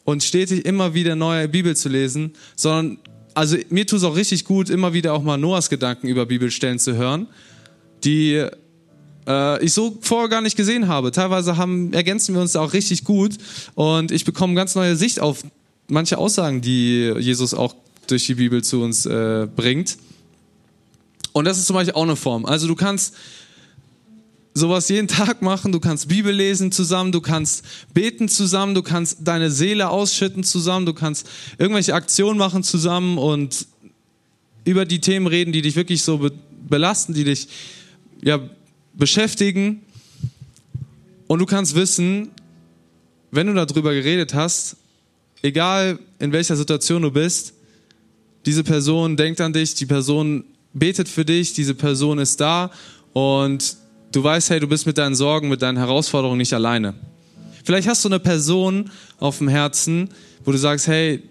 und 0.04 0.24
stetig 0.24 0.66
immer 0.66 0.94
wieder 0.94 1.16
neue 1.16 1.48
Bibel 1.48 1.76
zu 1.76 1.90
lesen, 1.90 2.34
sondern 2.56 3.00
also 3.34 3.58
mir 3.70 3.86
tut 3.86 3.98
es 3.98 4.04
auch 4.06 4.16
richtig 4.16 4.46
gut, 4.46 4.70
immer 4.70 4.94
wieder 4.94 5.14
auch 5.14 5.22
mal 5.22 5.38
Noahs 5.38 5.70
Gedanken 5.70 6.08
über 6.08 6.26
Bibelstellen 6.26 6.80
zu 6.80 6.96
hören, 6.96 7.28
die 8.04 8.46
äh, 9.28 9.64
ich 9.64 9.74
so 9.74 9.98
vorher 10.02 10.30
gar 10.30 10.42
nicht 10.42 10.56
gesehen 10.56 10.88
habe. 10.88 11.12
Teilweise 11.12 11.58
haben, 11.58 11.92
ergänzen 11.94 12.34
wir 12.34 12.42
uns 12.42 12.54
da 12.54 12.62
auch 12.62 12.74
richtig 12.74 13.04
gut 13.04 13.36
und 13.76 14.12
ich 14.12 14.24
bekomme 14.24 14.56
ganz 14.56 14.76
neue 14.76 14.96
Sicht 14.96 15.20
auf 15.20 15.44
manche 15.88 16.18
Aussagen, 16.18 16.62
die 16.62 17.14
Jesus 17.20 17.54
auch 17.54 17.76
durch 18.08 18.26
die 18.26 18.36
Bibel 18.36 18.64
zu 18.64 18.82
uns 18.82 19.06
äh, 19.06 19.48
bringt. 19.54 19.98
Und 21.34 21.46
das 21.46 21.58
ist 21.58 21.66
zum 21.66 21.74
Beispiel 21.74 21.96
auch 21.96 22.04
eine 22.04 22.16
Form. 22.16 22.46
Also 22.46 22.68
du 22.68 22.76
kannst 22.76 23.16
sowas 24.58 24.88
jeden 24.88 25.10
Tag 25.10 25.42
machen, 25.42 25.74
du 25.74 25.82
kannst 25.82 26.08
Bibel 26.08 26.34
lesen 26.34 26.72
zusammen, 26.72 27.12
du 27.12 27.20
kannst 27.20 27.66
beten 27.94 28.30
zusammen, 28.30 28.74
du 28.74 28.82
kannst 28.82 29.20
deine 29.22 29.52
Seele 29.52 29.90
ausschütten 29.90 30.46
zusammen, 30.46 30.86
du 30.86 30.94
kannst 30.94 31.28
irgendwelche 31.58 31.94
Aktionen 31.94 32.40
machen 32.40 32.64
zusammen 32.64 33.18
und 33.18 33.68
über 34.64 34.86
die 34.86 35.02
Themen 35.02 35.28
reden, 35.28 35.52
die 35.52 35.62
dich 35.62 35.76
wirklich 35.76 36.02
so 36.02 36.18
be 36.18 36.32
belasten, 36.68 37.14
die 37.14 37.26
dich 37.26 37.48
ja, 38.24 38.40
beschäftigen. 38.94 39.84
Und 41.28 41.38
du 41.38 41.46
kannst 41.46 41.76
wissen, 41.76 42.30
wenn 43.30 43.46
du 43.46 43.54
darüber 43.54 43.94
geredet 43.94 44.34
hast, 44.34 44.78
egal 45.44 46.00
in 46.18 46.32
welcher 46.32 46.56
Situation 46.56 47.04
du 47.04 47.12
bist, 47.12 47.54
diese 48.48 48.64
Person 48.64 49.16
denkt 49.16 49.42
an 49.42 49.54
dich, 49.54 49.76
die 49.76 49.86
Person 49.86 50.44
betet 50.74 51.08
für 51.08 51.24
dich, 51.24 51.54
diese 51.54 51.76
Person 51.76 52.18
ist 52.18 52.42
da 52.42 52.72
und 53.14 53.78
Du 54.16 54.24
weißt, 54.24 54.50
hey, 54.50 54.62
du 54.62 54.68
bist 54.68 54.86
mit 54.86 54.98
deinen 54.98 55.14
Sorgen, 55.14 55.50
mit 55.50 55.62
deinen 55.62 55.78
Herausforderungen 55.78 56.38
nicht 56.38 56.54
alleine. 56.54 56.94
Vielleicht 57.66 57.86
hast 57.86 58.06
du 58.06 58.10
eine 58.10 58.20
Person 58.20 58.90
auf 59.20 59.40
dem 59.40 59.50
Herzen, 59.50 60.10
wo 60.46 60.54
du 60.54 60.58
sagst, 60.58 60.88
hey, 60.88 61.22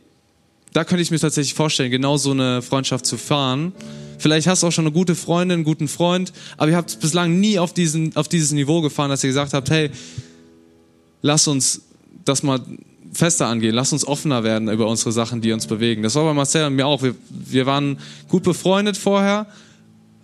da 0.75 0.85
könnte 0.85 1.01
ich 1.01 1.11
mir 1.11 1.19
tatsächlich 1.19 1.55
vorstellen, 1.55 1.91
genau 1.91 2.19
so 2.19 2.33
eine 2.33 2.61
Freundschaft 2.61 3.07
zu 3.07 3.17
fahren, 3.17 3.73
Vielleicht 4.17 4.47
hast 4.47 4.63
du 4.63 4.69
auch 4.69 4.73
schon 4.73 4.87
eine 4.87 4.93
gute 4.93 5.15
Freundin, 5.15 5.57
einen 5.57 5.65
guten 5.65 5.89
Freund, 5.89 6.33
aber 6.57 6.71
ihr 6.71 6.77
habt 6.77 6.99
bislang 7.01 7.41
nie 7.41 7.59
auf, 7.59 7.75
diesen, 7.75 8.17
auf 8.17 8.29
dieses 8.29 8.53
Niveau 8.53 8.81
gefahren, 8.81 9.11
dass 9.11 9.25
ihr 9.25 9.29
gesagt 9.29 9.53
habt, 9.53 9.69
hey, 9.71 9.91
lass 11.21 11.47
uns 11.47 11.83
das 12.25 12.43
mal 12.43 12.61
fester 13.13 13.49
angehen, 13.49 13.75
lass 13.75 13.93
uns 13.93 14.07
offener 14.07 14.45
werden 14.45 14.69
über 14.69 14.87
unsere 14.87 15.13
Sachen, 15.13 15.41
die 15.41 15.53
uns 15.53 15.67
bewegen. 15.67 16.03
Das 16.03 16.15
war 16.15 16.25
bei 16.25 16.33
Marcel 16.33 16.67
und 16.67 16.77
mir 16.77 16.87
auch. 16.87 17.03
Wir, 17.03 17.15
wir 17.29 17.67
waren 17.67 17.99
gut 18.29 18.45
befreundet 18.45 18.97
vorher 18.97 19.47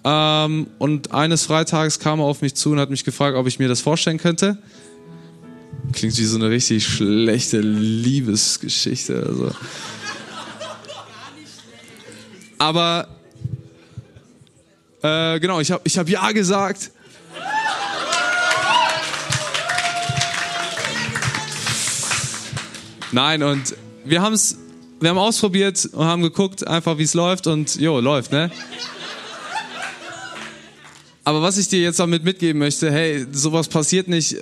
ähm, 0.05 0.67
und 0.79 1.13
eines 1.13 1.45
Freitages 1.45 1.99
kam 1.99 2.21
er 2.21 2.25
auf 2.25 2.43
mich 2.43 2.55
zu 2.55 2.71
und 2.73 2.81
hat 2.81 2.91
mich 2.91 3.05
gefragt, 3.05 3.37
ob 3.37 3.47
ich 3.47 3.59
mir 3.59 3.69
das 3.69 3.81
vorstellen 3.81 4.19
könnte. 4.19 4.59
Klingt 5.93 6.17
wie 6.17 6.25
so 6.25 6.37
eine 6.37 6.51
richtig 6.51 6.87
schlechte 6.87 7.61
Liebesgeschichte. 7.61 9.25
Also. 9.27 9.51
Aber 12.59 13.09
äh, 15.03 15.41
genau, 15.41 15.61
ich 15.61 15.71
habe 15.71 15.83
ich 15.85 15.99
hab 15.99 16.09
ja 16.09 16.31
gesagt. 16.33 16.91
Nein, 23.13 23.43
und 23.43 23.75
wir 24.05 24.23
haben 24.23 24.35
es, 24.35 24.57
wir 25.01 25.11
haben 25.11 25.19
ausprobiert 25.19 25.89
und 25.93 26.05
haben 26.05 26.23
geguckt, 26.23 26.67
einfach 26.67 26.99
wie 26.99 27.03
es 27.03 27.15
läuft 27.15 27.47
und 27.49 27.75
jo, 27.81 27.99
läuft, 27.99 28.31
ne? 28.31 28.51
Aber 31.31 31.43
was 31.43 31.59
ich 31.59 31.69
dir 31.69 31.81
jetzt 31.81 32.01
damit 32.01 32.25
mitgeben 32.25 32.59
möchte, 32.59 32.91
hey, 32.91 33.25
sowas 33.31 33.69
passiert 33.69 34.09
nicht 34.09 34.33
äh, 34.33 34.41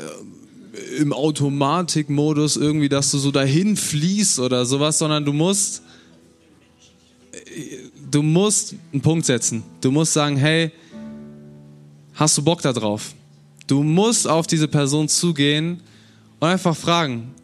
im 0.96 1.12
Automatikmodus 1.12 2.57
irgendwie, 2.57 2.88
dass 2.88 3.11
du 3.11 3.18
so 3.18 3.31
dahin 3.31 3.77
fließt 3.77 4.38
oder 4.38 4.64
sowas, 4.64 4.96
sondern 4.96 5.22
du 5.22 5.35
musst, 5.35 5.83
du 8.11 8.22
musst 8.22 8.74
einen 8.90 9.03
Punkt 9.03 9.27
setzen. 9.27 9.64
Du 9.83 9.90
musst 9.90 10.14
sagen, 10.14 10.38
hey, 10.38 10.70
hast 12.14 12.38
du 12.38 12.42
Bock 12.42 12.62
da 12.62 12.72
drauf? 12.72 13.12
Du 13.66 13.83
musst 13.83 14.27
auf 14.27 14.46
diese 14.46 14.66
Person 14.66 15.09
zugehen 15.09 15.83
und 16.40 16.48
einfach 16.48 16.74
fragen. 16.74 17.35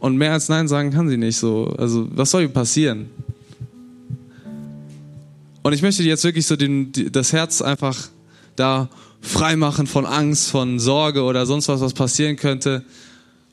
Und 0.00 0.16
mehr 0.16 0.32
als 0.32 0.48
Nein 0.48 0.66
sagen 0.66 0.90
kann 0.92 1.10
sie 1.10 1.18
nicht 1.18 1.36
so. 1.36 1.66
Also, 1.76 2.08
was 2.16 2.30
soll 2.30 2.48
passieren? 2.48 3.10
Und 5.62 5.74
ich 5.74 5.82
möchte 5.82 6.02
dir 6.02 6.08
jetzt 6.08 6.24
wirklich 6.24 6.46
so 6.46 6.56
den, 6.56 6.90
das 7.12 7.34
Herz 7.34 7.60
einfach 7.60 8.08
da 8.56 8.88
freimachen 9.20 9.86
von 9.86 10.04
Angst, 10.04 10.50
von 10.50 10.78
Sorge 10.78 11.22
oder 11.22 11.46
sonst 11.46 11.68
was, 11.68 11.80
was 11.80 11.94
passieren 11.94 12.36
könnte 12.36 12.84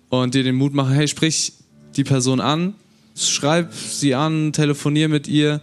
und 0.09 0.33
dir 0.33 0.43
den 0.43 0.55
Mut 0.55 0.73
machen, 0.73 0.93
hey, 0.93 1.07
sprich 1.07 1.53
die 1.95 2.03
Person 2.03 2.41
an, 2.41 2.73
schreib 3.15 3.73
sie 3.73 4.15
an, 4.15 4.51
telefonier 4.53 5.07
mit 5.07 5.27
ihr 5.27 5.62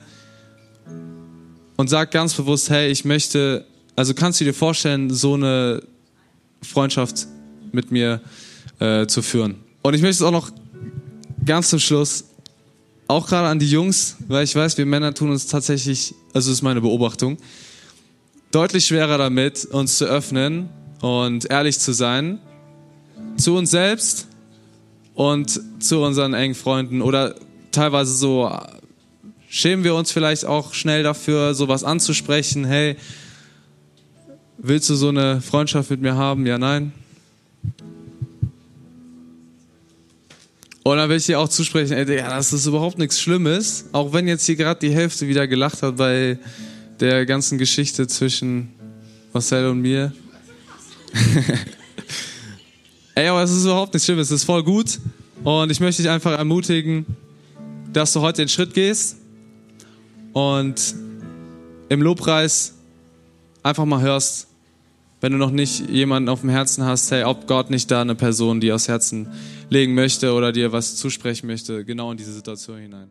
und 1.77 1.91
sag 1.91 2.11
ganz 2.11 2.35
bewusst, 2.35 2.71
hey, 2.71 2.91
ich 2.91 3.05
möchte, 3.05 3.67
also 3.97 4.15
kannst 4.15 4.41
du 4.41 4.45
dir 4.45 4.55
vorstellen, 4.55 5.11
so 5.13 5.35
eine 5.35 5.83
Freundschaft 6.63 7.27
mit 7.73 7.91
mir 7.91 8.21
äh, 8.79 9.07
zu 9.07 9.23
führen. 9.23 9.57
Und 9.83 9.95
ich 9.95 10.03
möchte 10.03 10.23
es 10.23 10.27
auch 10.27 10.33
noch 10.33 10.51
ganz 11.45 11.71
zum 11.71 11.79
Schluss, 11.79 12.25
auch 13.09 13.29
gerade 13.29 13.49
an 13.49 13.59
die 13.59 13.71
Jungs, 13.71 14.17
weil 14.27 14.45
ich 14.45 14.55
weiß, 14.55 14.79
wir 14.79 14.87
Männer 14.87 15.15
tun 15.15 15.31
uns 15.31 15.47
tatsächlich, 15.47 16.15
also 16.33 16.51
das 16.51 16.59
ist 16.59 16.63
meine 16.63 16.81
Beobachtung, 16.81 17.39
deutlich 18.51 18.87
schwerer 18.87 19.19
damit, 19.19 19.65
uns 19.67 19.99
zu 19.99 20.05
öffnen 20.07 20.69
und 21.01 21.51
ehrlich 21.51 21.79
zu 21.79 21.93
sein. 21.93 22.39
Zu 23.37 23.57
uns 23.57 23.71
selbst 23.71 24.29
und 25.15 25.61
zu 25.79 26.01
unseren 26.01 26.35
engen 26.35 26.55
Freunden. 26.55 27.03
Oder 27.03 27.35
teilweise 27.71 28.13
so 28.13 28.51
schämen 29.49 29.85
wir 29.85 29.95
uns 29.95 30.11
vielleicht 30.11 30.45
auch 30.45 30.75
schnell 30.75 31.03
dafür, 31.03 31.55
sowas 31.55 31.85
anzusprechen. 31.85 32.65
Hey, 32.65 32.97
willst 34.59 34.89
du 34.91 34.95
so 34.95 35.09
eine 35.09 35.41
Freundschaft 35.41 35.91
mit 35.91 36.01
mir 36.01 36.15
haben? 36.15 36.47
Ja, 36.47 36.59
nein. 36.59 36.93
Und 40.83 40.99
dann 40.99 41.09
will 41.09 41.17
ich 41.17 41.27
dir 41.27 41.41
auch 41.41 41.49
zusprechen, 41.49 41.95
ey, 41.95 42.17
ja, 42.17 42.31
das 42.31 42.53
ist 42.53 42.65
überhaupt 42.67 42.97
nichts 42.97 43.21
Schlimmes. 43.21 43.87
Auch 43.91 44.13
wenn 44.13 44.29
jetzt 44.29 44.47
hier 44.47 44.55
gerade 44.55 44.79
die 44.79 44.95
Hälfte 44.95 45.27
wieder 45.27 45.49
gelacht 45.49 45.83
hat 45.83 45.97
bei 45.97 46.39
der 47.01 47.27
ganzen 47.27 47.59
Geschichte 47.59 48.07
zwischen 48.07 48.73
Marcel 49.33 49.67
und 49.67 49.81
mir. 49.81 50.13
Ey, 53.15 53.29
aber 53.29 53.43
es 53.43 53.51
ist 53.51 53.65
überhaupt 53.65 53.95
nicht 53.95 54.05
schlimm, 54.05 54.19
es 54.19 54.31
ist 54.31 54.45
voll 54.45 54.63
gut. 54.63 54.99
Und 55.45 55.71
ich 55.71 55.81
möchte 55.81 56.03
dich 56.03 56.11
einfach 56.11 56.37
ermutigen, 56.37 57.07
dass 57.93 58.13
du 58.13 58.21
heute 58.21 58.43
den 58.43 58.49
Schritt 58.49 58.75
gehst 58.75 59.17
und 60.33 60.95
im 61.89 62.03
Lobpreis 62.03 62.75
einfach 63.63 63.85
mal 63.85 64.01
hörst, 64.01 64.49
wenn 65.21 65.33
du 65.33 65.39
noch 65.39 65.51
nicht 65.51 65.89
jemanden 65.89 66.29
auf 66.29 66.41
dem 66.41 66.51
Herzen 66.51 66.85
hast, 66.85 67.11
hey, 67.11 67.25
ob 67.25 67.47
Gott 67.47 67.71
nicht 67.71 67.91
da 67.91 68.03
eine 68.03 68.15
Person, 68.15 68.61
die 68.61 68.71
aus 68.73 68.89
Herzen 68.89 69.29
legen 69.71 69.95
möchte 69.95 70.33
oder 70.33 70.53
dir 70.53 70.73
was 70.73 70.97
zusprechen 70.97 71.47
möchte, 71.47 71.85
genau 71.85 72.11
in 72.11 72.19
diese 72.19 72.33
Situation 72.33 72.79
hinein. 72.79 73.11